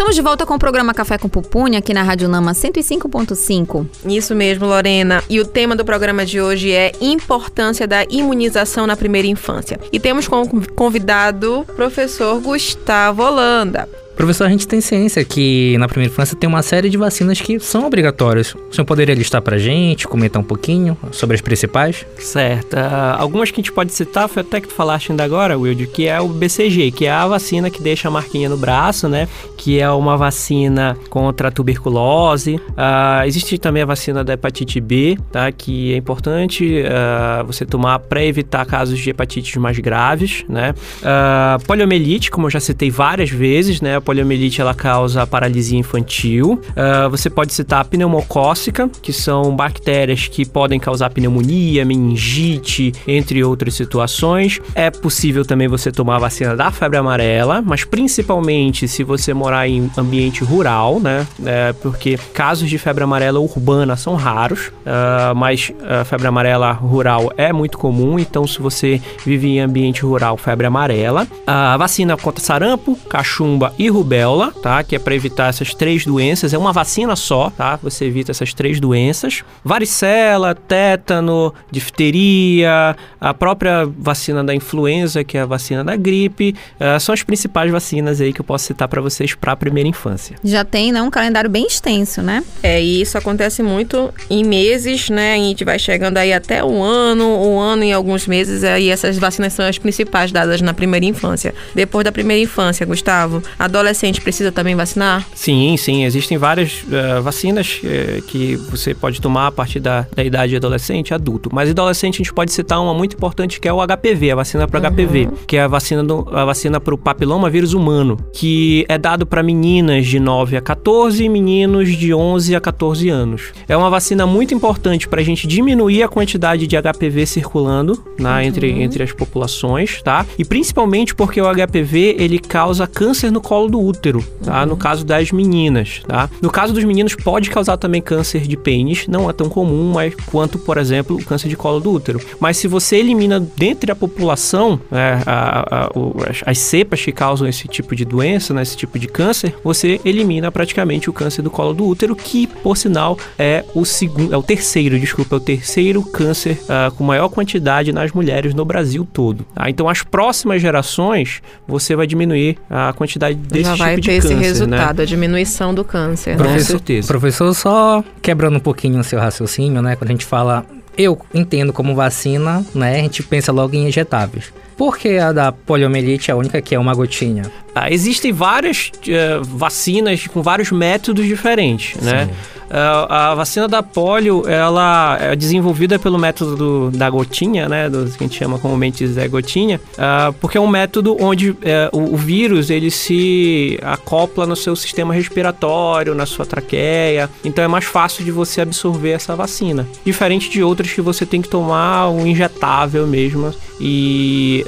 Estamos 0.00 0.16
de 0.16 0.22
volta 0.22 0.46
com 0.46 0.54
o 0.54 0.58
programa 0.58 0.94
Café 0.94 1.18
com 1.18 1.28
Pupunha, 1.28 1.78
aqui 1.78 1.92
na 1.92 2.02
Rádio 2.02 2.26
Nama 2.26 2.52
105.5. 2.52 3.86
Isso 4.06 4.34
mesmo, 4.34 4.64
Lorena. 4.64 5.22
E 5.28 5.38
o 5.38 5.44
tema 5.44 5.76
do 5.76 5.84
programa 5.84 6.24
de 6.24 6.40
hoje 6.40 6.72
é 6.72 6.90
importância 7.02 7.86
da 7.86 8.04
imunização 8.04 8.86
na 8.86 8.96
primeira 8.96 9.28
infância. 9.28 9.78
E 9.92 10.00
temos 10.00 10.26
como 10.26 10.48
convidado 10.72 11.60
o 11.60 11.64
professor 11.66 12.40
Gustavo 12.40 13.22
Holanda. 13.22 13.86
Professor, 14.16 14.44
a 14.44 14.51
gente 14.51 14.68
tem 14.68 14.81
ciência 14.81 15.25
que 15.25 15.79
na 15.79 15.88
primeira 15.88 16.12
infância 16.12 16.37
tem 16.37 16.46
uma 16.49 16.62
série 16.62 16.90
de 16.90 16.99
vacinas 16.99 17.40
que 17.40 17.59
são 17.59 17.87
obrigatórias. 17.87 18.55
O 18.55 18.75
senhor 18.75 18.85
poderia 18.85 19.14
listar 19.14 19.40
pra 19.40 19.57
gente, 19.57 20.07
comentar 20.07 20.40
um 20.42 20.44
pouquinho 20.44 20.96
sobre 21.11 21.37
as 21.37 21.40
principais? 21.40 22.05
Certo. 22.18 22.75
Ah, 22.75 23.16
algumas 23.18 23.51
que 23.51 23.61
a 23.61 23.62
gente 23.62 23.73
pode 23.73 23.92
citar, 23.92 24.29
foi 24.29 24.42
até 24.42 24.61
que 24.61 24.68
tu 24.68 24.75
falaste 24.75 25.11
ainda 25.11 25.25
agora, 25.25 25.59
Wilde, 25.59 25.87
que 25.87 26.07
é 26.07 26.20
o 26.20 26.29
BCG, 26.29 26.90
que 26.90 27.07
é 27.07 27.11
a 27.11 27.27
vacina 27.27 27.70
que 27.70 27.83
deixa 27.83 28.09
a 28.09 28.11
marquinha 28.11 28.49
no 28.49 28.59
braço, 28.59 29.09
né? 29.09 29.27
Que 29.57 29.81
é 29.81 29.90
uma 29.90 30.16
vacina 30.16 30.96
contra 31.09 31.49
a 31.49 31.51
tuberculose. 31.51 32.61
Ah, 32.77 33.23
existe 33.27 33.57
também 33.59 33.83
a 33.83 33.87
vacina 33.87 34.23
da 34.23 34.35
hepatite 34.35 34.81
B, 34.81 35.16
tá? 35.33 35.51
Que 35.51 35.94
é 35.94 35.96
importante 35.96 36.83
ah, 36.87 37.42
você 37.46 37.64
tomar 37.64 37.99
para 38.01 38.23
evitar 38.23 38.66
casos 38.66 38.99
de 38.99 39.09
hepatites 39.09 39.57
mais 39.57 39.79
graves, 39.79 40.44
né? 40.46 40.75
Ah, 41.03 41.59
poliomielite, 41.66 42.31
como 42.31 42.49
eu 42.49 42.51
já 42.51 42.61
citei 42.61 42.90
várias 42.90 43.31
vezes, 43.31 43.81
né? 43.81 43.99
Poliomielite 44.11 44.61
ela 44.61 44.75
causa 44.75 45.25
paralisia 45.25 45.79
infantil. 45.79 46.61
Ah, 46.75 47.07
você 47.07 47.31
pode 47.31 47.55
citar 47.55 47.83
a 47.83 47.85
pneumocócica, 47.85 48.90
que 49.01 49.12
são 49.12 49.55
bactérias 49.55 50.27
que 50.27 50.44
podem 50.44 50.81
causar 50.81 51.11
pneumonia, 51.11 51.85
meningite, 51.85 52.92
entre 53.07 53.44
outras 53.44 53.75
situações. 53.75 54.61
É 54.75 54.90
possível 54.90 55.44
também 55.44 55.68
você 55.68 55.92
tomar 55.92 56.16
a 56.16 56.18
vacina 56.18 56.57
da 56.57 56.73
febre 56.73 56.99
amarela, 56.99 57.62
mas 57.62 57.85
principalmente 57.85 58.88
se 58.88 59.05
você 59.05 59.33
morar 59.33 59.68
em 59.68 59.88
ambiente 59.96 60.42
rural, 60.42 60.99
né? 60.99 61.25
É, 61.46 61.73
porque 61.75 62.18
casos 62.35 62.68
de 62.68 62.79
febre 62.79 63.05
amarela 63.05 63.38
urbana 63.38 63.94
são 63.94 64.16
raros, 64.16 64.73
ah, 64.85 65.33
mas 65.37 65.73
a 65.88 66.05
febre 66.05 66.27
amarela 66.27 66.73
rural 66.73 67.33
é 67.37 67.53
muito 67.53 67.79
comum, 67.79 68.18
então 68.18 68.44
se 68.44 68.61
você 68.61 69.01
vive 69.25 69.51
em 69.51 69.61
ambiente 69.61 70.03
rural, 70.03 70.37
febre 70.37 70.66
amarela. 70.66 71.29
A 71.46 71.77
vacina 71.77 72.16
contra 72.16 72.42
sarampo, 72.42 72.99
cachumba 73.09 73.73
e 73.79 73.88
rubéola, 73.90 74.53
tá? 74.62 74.83
Que 74.83 74.96
é 74.96 74.98
para 74.98 75.14
evitar 75.14 75.48
essas 75.48 75.74
três 75.74 76.05
doenças. 76.05 76.55
É 76.55 76.59
uma 76.59 76.72
vacina 76.72 77.16
só, 77.16 77.50
tá? 77.50 77.79
Você 77.83 78.07
evita 78.07 78.31
essas 78.31 78.55
três 78.55 78.81
doenças. 78.81 79.42
Varicela, 79.64 80.55
tétano, 80.55 81.53
difteria, 81.70 82.96
a 83.20 83.35
própria 83.35 83.87
vacina 83.87 84.42
da 84.42 84.55
influenza, 84.55 85.22
que 85.24 85.37
é 85.37 85.42
a 85.42 85.46
vacina 85.46 85.85
da 85.85 85.96
gripe, 85.96 86.55
ah, 86.79 86.98
são 86.98 87.12
as 87.12 87.22
principais 87.22 87.70
vacinas 87.70 88.20
aí 88.20 88.33
que 88.33 88.40
eu 88.40 88.44
posso 88.44 88.64
citar 88.64 88.88
para 88.88 89.00
vocês 89.00 89.35
para 89.35 89.53
a 89.53 89.57
primeira 89.57 89.88
infância. 89.88 90.37
Já 90.42 90.64
tem, 90.64 90.92
né, 90.92 91.03
um 91.03 91.11
calendário 91.11 91.50
bem 91.50 91.66
extenso, 91.66 92.22
né? 92.22 92.42
É, 92.62 92.83
e 92.83 93.00
isso 93.00 93.18
acontece 93.18 93.62
muito 93.62 94.12
em 94.29 94.44
meses, 94.44 95.11
né? 95.11 95.35
A 95.35 95.38
gente 95.38 95.64
vai 95.64 95.79
chegando 95.79 96.16
aí 96.16 96.33
até 96.33 96.64
um 96.64 96.83
ano, 96.83 97.24
um 97.24 97.59
ano 97.59 97.85
e 97.85 97.92
alguns 97.92 98.26
meses, 98.26 98.64
aí 98.64 98.88
essas 98.88 99.18
vacinas 99.18 99.53
são 99.53 99.66
as 99.66 99.79
principais 99.79 100.33
dadas 100.33 100.61
na 100.61 100.72
primeira 100.72 101.05
infância. 101.07 101.55
Depois 101.74 102.05
da 102.05 102.12
primeira 102.12 102.42
infância, 102.42 102.87
Gustavo, 102.87 103.42
adolescente 103.81 104.21
precisa 104.21 104.53
também 104.53 104.75
vacinar? 104.75 105.27
Sim, 105.35 105.77
sim, 105.77 106.05
existem 106.05 106.38
várias 106.38 106.85
eh, 106.90 107.21
vacinas 107.21 107.81
eh, 107.83 108.23
que 108.27 108.57
você 108.57 108.95
pode 108.95 109.21
tomar 109.21 109.49
a 109.49 109.53
partir 109.53 109.81
da, 109.81 110.07
da 110.14 110.23
idade 110.23 110.55
adolescente 110.55 111.14
adulto. 111.14 111.51
Mas 111.53 111.71
adolescente 111.71 112.16
a 112.16 112.19
gente 112.19 112.33
pode 112.33 112.53
citar 112.53 112.81
uma 112.81 112.95
muito 112.95 113.16
importante 113.16 113.61
que 113.61 113.66
é 113.66 113.73
o 113.73 113.81
HPV, 113.85 114.33
a 114.33 114.37
vacina 114.37 114.69
para 114.69 114.90
HPV, 114.90 115.29
que 115.47 115.57
é 115.57 115.62
a 115.62 115.69
vacina 115.69 116.05
do, 116.05 116.29
a 116.33 116.45
vacina 116.45 116.81
para 116.81 116.95
o 116.95 116.99
papiloma 116.99 117.49
vírus 117.49 117.73
humano, 117.73 118.16
que 118.33 118.85
é 118.88 118.99
dado 118.99 119.27
para 119.27 119.43
meninas 119.43 120.07
de 120.07 120.21
9 120.21 120.57
a 120.57 120.61
14 120.61 121.25
e 121.25 121.29
meninos 121.29 121.97
de 121.97 122.12
11 122.12 122.55
a 122.55 122.61
14 122.61 123.09
anos. 123.09 123.53
É 123.66 123.77
uma 123.77 123.90
vacina 123.90 124.27
muito 124.27 124.55
importante 124.55 125.09
para 125.09 125.21
a 125.21 125.25
gente 125.25 125.47
diminuir 125.47 126.03
a 126.03 126.09
quantidade 126.09 126.66
de 126.66 126.77
HPV 126.77 127.27
circulando 127.27 128.05
né, 128.19 128.45
entre, 128.45 128.71
entre 128.71 129.03
as 129.03 129.12
populações, 129.12 130.03
tá? 130.03 130.27
E 130.38 130.45
principalmente 130.45 131.14
porque 131.14 131.40
o 131.40 131.47
HPV 131.47 132.16
ele 132.19 132.38
causa 132.38 132.87
câncer 132.87 133.31
no 133.31 133.40
colo 133.40 133.69
do 133.70 133.80
útero, 133.80 134.22
tá? 134.44 134.66
No 134.66 134.76
caso 134.76 135.04
das 135.04 135.30
meninas, 135.33 136.02
tá? 136.06 136.28
No 136.42 136.50
caso 136.50 136.72
dos 136.74 136.85
meninos 136.85 137.14
pode 137.14 137.48
causar 137.50 137.76
também 137.76 138.02
câncer 138.02 138.42
de 138.46 138.56
pênis, 138.56 139.06
não 139.09 139.28
é 139.30 139.33
tão 139.33 139.48
comum, 139.48 139.92
mas 139.94 140.14
quanto, 140.30 140.59
por 140.59 140.76
exemplo, 140.78 141.16
o 141.16 141.24
câncer 141.24 141.48
de 141.48 141.56
colo 141.56 141.80
do 141.80 141.90
útero. 141.92 142.20
Mas 142.38 142.56
se 142.56 142.66
você 142.68 142.96
elimina 142.96 143.40
dentre 143.56 143.90
a 143.90 143.94
população 143.96 144.80
né, 144.90 145.22
a- 145.26 145.64
a- 145.87 145.90
as, 146.30 146.42
as 146.46 146.59
cepas 146.59 147.00
que 147.04 147.12
causam 147.12 147.46
esse 147.48 147.66
tipo 147.68 147.94
de 147.96 148.04
doença, 148.04 148.52
né, 148.52 148.62
esse 148.62 148.76
tipo 148.76 148.98
de 148.98 149.06
câncer, 149.09 149.54
você 149.64 150.00
elimina 150.04 150.50
praticamente 150.50 151.09
o 151.09 151.12
câncer 151.12 151.42
do 151.42 151.50
colo 151.50 151.72
do 151.72 151.85
útero, 151.87 152.14
que 152.16 152.46
por 152.46 152.76
sinal 152.76 153.16
é 153.38 153.64
o 153.74 153.85
segundo, 153.85 154.35
é 154.35 154.37
o 154.37 154.42
terceiro, 154.42 154.98
desculpa, 154.98 155.37
é 155.37 155.38
o 155.38 155.40
terceiro 155.40 156.02
câncer 156.02 156.61
ah, 156.68 156.90
com 156.96 157.04
maior 157.04 157.28
quantidade 157.28 157.92
nas 157.92 158.12
mulheres 158.12 158.54
no 158.54 158.64
Brasil 158.64 159.06
todo. 159.12 159.44
tá? 159.54 159.68
Então, 159.70 159.88
as 159.88 160.02
próximas 160.02 160.61
gerações 160.61 161.40
você 161.66 161.94
vai 161.94 162.06
diminuir 162.06 162.59
a 162.68 162.92
quantidade 162.92 163.37
desse 163.62 163.70
Já 163.70 163.75
tipo 163.75 163.85
vai 163.85 163.96
de 163.96 164.03
ter 164.03 164.12
esse 164.14 164.29
câncer, 164.29 164.40
né? 164.40 164.46
resultado, 164.46 165.03
a 165.03 165.05
diminuição 165.05 165.75
do 165.75 165.85
câncer, 165.85 166.37
né? 166.37 166.44
Com 166.44 166.59
certeza. 166.59 167.09
Professor, 167.09 167.55
só 167.55 168.05
quebrando 168.20 168.57
um 168.57 168.61
pouquinho 168.61 169.01
o 169.01 169.05
seu 169.05 169.18
raciocínio, 169.18 169.81
né? 169.83 169.96
Quando 169.96 170.11
a 170.11 170.12
gente 170.12 170.25
fala, 170.25 170.64
eu 170.96 171.18
entendo 171.33 171.73
como 171.73 171.94
vacina, 171.94 172.64
né? 172.75 172.99
A 172.99 173.03
gente 173.03 173.23
pensa 173.23 173.53
logo 173.53 173.75
em 173.75 173.88
injetáveis. 173.88 174.53
Por 174.77 174.96
que 174.96 175.18
a 175.18 175.31
da 175.31 175.53
poliomielite 175.53 176.31
é 176.31 176.35
a 176.35 176.37
única 176.37 176.61
que 176.62 176.75
é 176.75 176.79
uma 176.79 176.94
gotinha? 176.94 177.42
Ah, 177.75 177.90
existem 177.90 178.33
várias 178.33 178.90
eh, 179.07 179.38
vacinas 179.42 180.27
com 180.27 180.42
vários 180.42 180.73
métodos 180.73 181.27
diferentes, 181.27 182.01
né? 182.01 182.31
Ah, 182.70 183.33
a 183.33 183.35
vacina 183.35 183.66
da 183.66 183.83
polio, 183.83 184.44
ela 184.48 185.18
é 185.20 185.35
desenvolvida 185.35 185.98
pelo 185.98 186.18
método 186.18 186.56
do- 186.56 186.96
da 186.96 187.11
gotinha, 187.11 187.68
né? 187.68 187.88
Do, 187.90 188.04
que 188.04 188.22
a 188.24 188.26
gente 188.26 188.38
chama 188.38 188.59
comumente 188.59 189.04
de 189.04 189.12
Zé 189.12 189.26
Gotinha, 189.26 189.80
ah, 189.98 190.33
porque 190.40 190.56
é 190.56 190.61
um 190.61 190.68
método 190.68 191.16
onde 191.20 191.56
eh, 191.62 191.88
o, 191.92 192.16
vírus, 192.16 192.70
ele 192.70 192.90
se 192.90 193.78
acopla 193.83 194.46
no 194.46 194.54
seu 194.54 194.76
sistema 194.76 195.12
respiratório, 195.12 196.14
na 196.14 196.26
sua 196.26 196.46
traqueia, 196.46 197.28
então 197.44 197.64
é 197.64 197.68
mais 197.68 197.85
fácil 197.85 198.24
de 198.24 198.30
você 198.30 198.61
absorver 198.61 199.11
essa 199.11 199.35
vacina. 199.35 199.87
Diferente 200.04 200.48
de 200.48 200.62
outras 200.62 200.92
que 200.92 201.00
você 201.00 201.26
tem 201.26 201.42
que 201.42 201.48
tomar 201.48 202.09
um 202.09 202.26
injetável 202.26 203.06
mesmo, 203.06 203.52
e... 203.80 204.64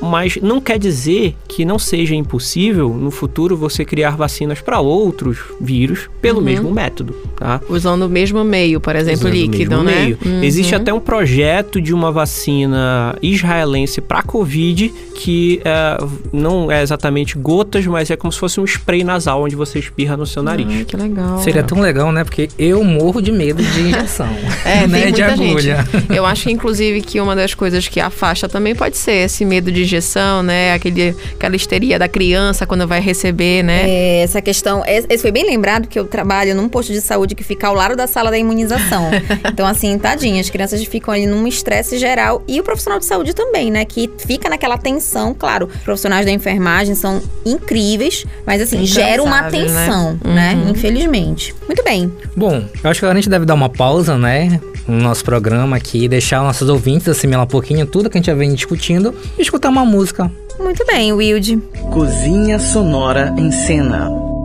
mas 0.00 0.36
não 0.42 0.60
quer 0.60 0.78
dizer 0.78 1.34
que 1.48 1.64
não 1.64 1.78
seja 1.78 2.14
impossível 2.14 2.90
no 2.90 3.10
futuro 3.10 3.56
você 3.56 3.84
criar 3.84 4.16
vacinas 4.16 4.60
para 4.60 4.78
outros 4.80 5.38
vírus 5.60 6.08
pelo 6.20 6.40
mesmo 6.40 6.70
método, 6.70 7.15
tá? 7.36 7.60
Usando 7.68 8.02
o 8.02 8.08
mesmo 8.08 8.44
meio, 8.44 8.80
por 8.80 8.94
exemplo, 8.94 9.20
Usando 9.20 9.32
o 9.32 9.34
líquido, 9.34 9.82
mesmo 9.82 9.84
né? 9.84 10.00
meio. 10.02 10.18
Uhum. 10.24 10.42
Existe 10.42 10.74
até 10.74 10.92
um 10.92 11.00
projeto 11.00 11.80
de 11.80 11.92
uma 11.92 12.12
vacina 12.12 13.16
israelense 13.22 14.00
para 14.00 14.22
Covid 14.22 14.92
que 15.14 15.60
é, 15.64 15.96
não 16.32 16.70
é 16.70 16.82
exatamente 16.82 17.38
gotas, 17.38 17.86
mas 17.86 18.10
é 18.10 18.16
como 18.16 18.30
se 18.30 18.38
fosse 18.38 18.60
um 18.60 18.64
spray 18.64 19.02
nasal 19.02 19.42
onde 19.42 19.56
você 19.56 19.78
espirra 19.78 20.16
no 20.16 20.26
seu 20.26 20.42
nariz. 20.42 20.66
Ai, 20.68 20.84
que 20.84 20.96
legal. 20.96 21.38
Seria 21.38 21.62
tão 21.62 21.80
legal, 21.80 22.12
né? 22.12 22.22
Porque 22.22 22.48
eu 22.58 22.84
morro 22.84 23.22
de 23.22 23.32
medo 23.32 23.62
de 23.62 23.80
injeção. 23.88 24.28
É, 24.64 24.86
né? 24.86 25.04
tem 25.04 25.12
de 25.12 25.22
muita 25.22 25.32
agulha. 25.32 25.86
gente. 25.92 26.14
Eu 26.14 26.26
acho 26.26 26.44
que, 26.44 26.52
inclusive, 26.52 27.00
que 27.00 27.18
uma 27.18 27.34
das 27.34 27.54
coisas 27.54 27.88
que 27.88 27.98
afasta 27.98 28.46
também 28.46 28.74
pode 28.74 28.98
ser 28.98 29.24
esse 29.24 29.44
medo 29.44 29.72
de 29.72 29.82
injeção, 29.82 30.42
né? 30.42 30.74
Aquele, 30.74 31.16
aquela 31.34 31.56
histeria 31.56 31.98
da 31.98 32.08
criança 32.08 32.66
quando 32.66 32.86
vai 32.86 33.00
receber, 33.00 33.62
né? 33.62 33.88
É, 33.88 34.22
essa 34.22 34.42
questão. 34.42 34.84
Esse 34.86 35.06
esse 35.08 35.22
foi 35.22 35.32
bem 35.32 35.46
lembrado 35.46 35.88
que 35.88 35.98
eu 35.98 36.04
trabalho 36.04 36.54
num 36.54 36.68
posto 36.68 36.92
de 36.92 37.00
saúde 37.06 37.34
que 37.34 37.44
fica 37.44 37.68
ao 37.68 37.74
lado 37.74 37.96
da 37.96 38.06
sala 38.06 38.30
da 38.30 38.38
imunização. 38.38 39.10
então, 39.50 39.66
assim, 39.66 39.98
tadinha, 39.98 40.40
as 40.40 40.50
crianças 40.50 40.82
ficam 40.84 41.12
ali 41.12 41.26
num 41.26 41.46
estresse 41.46 41.98
geral. 41.98 42.42
E 42.46 42.60
o 42.60 42.62
profissional 42.62 42.98
de 42.98 43.04
saúde 43.04 43.34
também, 43.34 43.70
né? 43.70 43.84
Que 43.84 44.10
fica 44.18 44.48
naquela 44.48 44.76
tensão. 44.76 45.34
Claro, 45.34 45.68
os 45.74 45.82
profissionais 45.82 46.26
da 46.26 46.32
enfermagem 46.32 46.94
são 46.94 47.22
incríveis, 47.44 48.24
mas 48.46 48.60
assim, 48.60 48.84
gera 48.84 49.22
uma 49.22 49.42
né? 49.42 49.50
tensão, 49.50 50.18
né? 50.24 50.52
Infelizmente. 50.68 51.54
Muito 51.66 51.82
bem. 51.82 52.12
Bom, 52.36 52.64
eu 52.82 52.90
acho 52.90 53.00
que 53.00 53.06
agora 53.06 53.18
a 53.18 53.20
gente 53.20 53.30
deve 53.30 53.44
dar 53.44 53.54
uma 53.54 53.68
pausa, 53.68 54.18
né? 54.18 54.60
No 54.86 54.98
nosso 54.98 55.24
programa 55.24 55.76
aqui, 55.76 56.06
deixar 56.08 56.42
nossos 56.42 56.68
ouvintes 56.68 57.08
assimilar 57.08 57.44
um 57.44 57.48
pouquinho 57.48 57.86
tudo 57.86 58.08
que 58.08 58.16
a 58.16 58.20
gente 58.20 58.26
já 58.26 58.34
vem 58.34 58.54
discutindo 58.54 59.14
e 59.36 59.42
escutar 59.42 59.68
uma 59.68 59.84
música. 59.84 60.30
Muito 60.58 60.84
bem, 60.86 61.12
Wilde. 61.12 61.58
Cozinha 61.92 62.58
Sonora 62.58 63.34
em 63.36 63.50
Cena. 63.50 64.35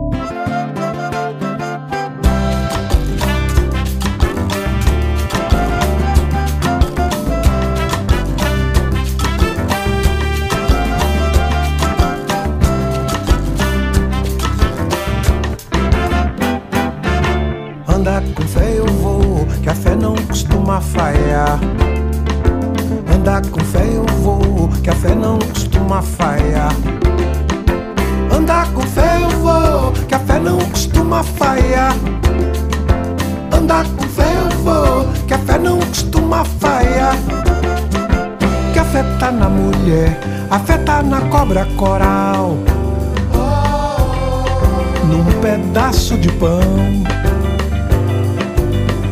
Não 36.12 36.20
costuma 36.20 36.44
falhar. 36.44 37.16
Que 38.72 38.78
a 38.78 38.84
fé 38.84 39.02
tá 39.18 39.30
na 39.30 39.48
mulher, 39.48 40.18
a 40.50 40.58
fé 40.58 40.78
tá 40.78 41.02
na 41.02 41.20
cobra 41.22 41.66
coral. 41.76 42.56
Num 45.08 45.24
pedaço 45.40 46.16
de 46.18 46.30
pão. 46.32 46.60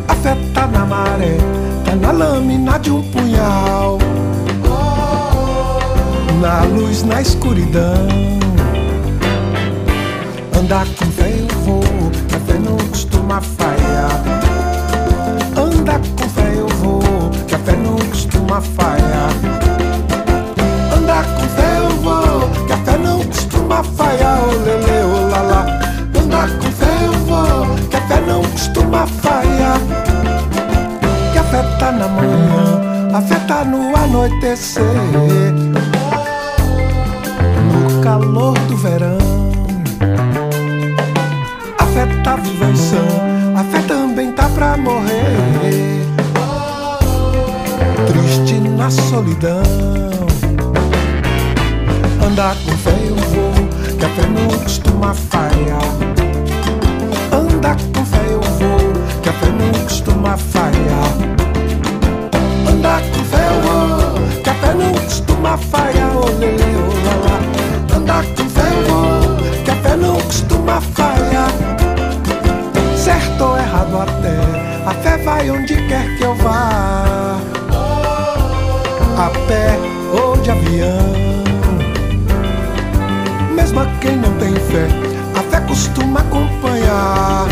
A 0.07 0.15
fé 0.15 0.37
tá 0.53 0.67
na 0.67 0.85
maré, 0.85 1.37
tá 1.85 1.95
na 1.95 2.11
lâmina 2.11 2.77
de 2.79 2.91
um 2.91 3.01
punhal. 3.11 3.97
Na 6.39 6.63
luz, 6.63 7.03
na 7.03 7.21
escuridão. 7.21 8.07
Andar 10.57 10.87
com 10.97 11.05
fé 11.05 11.33
eu 11.37 11.47
vou, 11.65 11.83
a 12.35 12.39
fé 12.51 12.59
não 12.59 12.77
costuma 12.89 13.41
falhar. 13.41 14.23
Anda 15.55 15.99
A 33.13 33.21
fé 33.21 33.35
tá 33.45 33.65
no 33.65 33.93
anoitecer, 33.93 34.85
no 37.73 38.01
calor 38.01 38.57
do 38.69 38.77
verão. 38.77 39.17
A 41.77 41.85
fé 41.87 42.05
tá 42.23 42.37
a 43.55 43.63
fé 43.65 43.81
também 43.85 44.31
tá 44.31 44.47
pra 44.49 44.77
morrer. 44.77 46.05
Triste 48.07 48.59
na 48.61 48.89
solidão. 48.89 49.61
Andar 52.25 52.55
com 52.65 52.71
fé 52.77 52.95
eu 53.07 53.15
vou, 53.15 53.51
que 53.99 54.05
a 54.05 54.09
fé 54.09 54.25
não 54.27 54.57
costuma 54.59 55.13
falhar. 55.13 55.81
Andar 57.33 57.75
com 57.93 58.05
fé 58.05 58.25
eu 58.29 58.41
vou, 58.41 58.93
que 59.21 59.29
a 59.29 59.33
fé 59.33 59.47
não 59.47 59.83
costuma 59.83 60.37
falhar. 60.37 60.70
Não 64.81 64.93
costuma 64.93 65.57
falhar. 65.57 66.11
Oh, 66.15 66.39
lele, 66.39 66.63
oh, 66.77 67.05
lá, 67.05 67.15
lá. 67.25 67.97
Andar 67.97 68.25
com 68.25 68.49
fé 68.49 68.61
que 69.63 69.71
a 69.71 69.75
fé 69.75 69.95
não 69.95 70.15
costuma 70.15 70.81
falhar. 70.81 71.51
Certo 72.95 73.43
ou 73.43 73.57
errado 73.57 73.95
até, 74.01 74.37
a 74.85 74.93
fé 74.93 75.17
vai 75.17 75.49
onde 75.51 75.75
quer 75.87 76.17
que 76.17 76.23
eu 76.23 76.35
vá. 76.35 77.37
A 79.17 79.29
pé 79.47 79.77
ou 80.13 80.37
de 80.37 80.51
avião. 80.51 81.21
Mesmo 83.53 83.79
a 83.81 83.85
quem 83.99 84.15
não 84.17 84.33
tem 84.37 84.53
fé, 84.55 84.87
a 85.35 85.43
fé 85.43 85.61
costuma 85.61 86.21
acompanhar. 86.21 87.47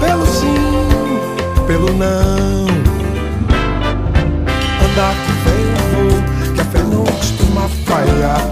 Pelo 0.00 0.26
sim, 0.26 0.56
pelo 1.66 1.92
não. 1.92 2.61
Falhar. 8.22 8.51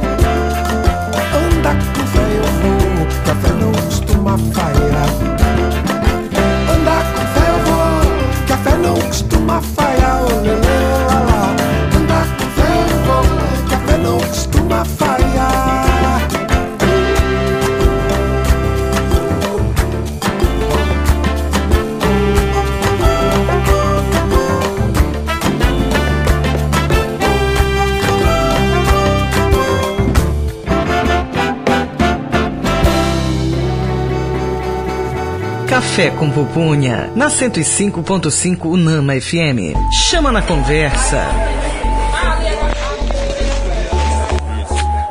Café 35.91 36.09
com 36.09 36.31
Pupunha, 36.31 37.11
na 37.17 37.27
105.5 37.27 38.65
Unama 38.65 39.21
FM. 39.21 39.75
Chama 39.91 40.31
na 40.31 40.41
conversa. 40.41 41.27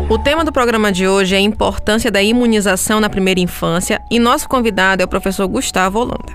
O 0.10 0.18
tema 0.18 0.46
do 0.46 0.54
programa 0.54 0.90
de 0.90 1.06
hoje 1.06 1.36
é 1.36 1.38
a 1.38 1.42
importância 1.42 2.10
da 2.10 2.24
imunização 2.24 3.02
na 3.02 3.10
primeira 3.10 3.42
infância 3.42 4.02
e 4.10 4.20
nosso 4.20 4.48
convidado 4.48 5.02
é 5.02 5.06
o 5.06 5.10
professor 5.10 5.46
Gustavo 5.50 6.00
Holanda. 6.00 6.34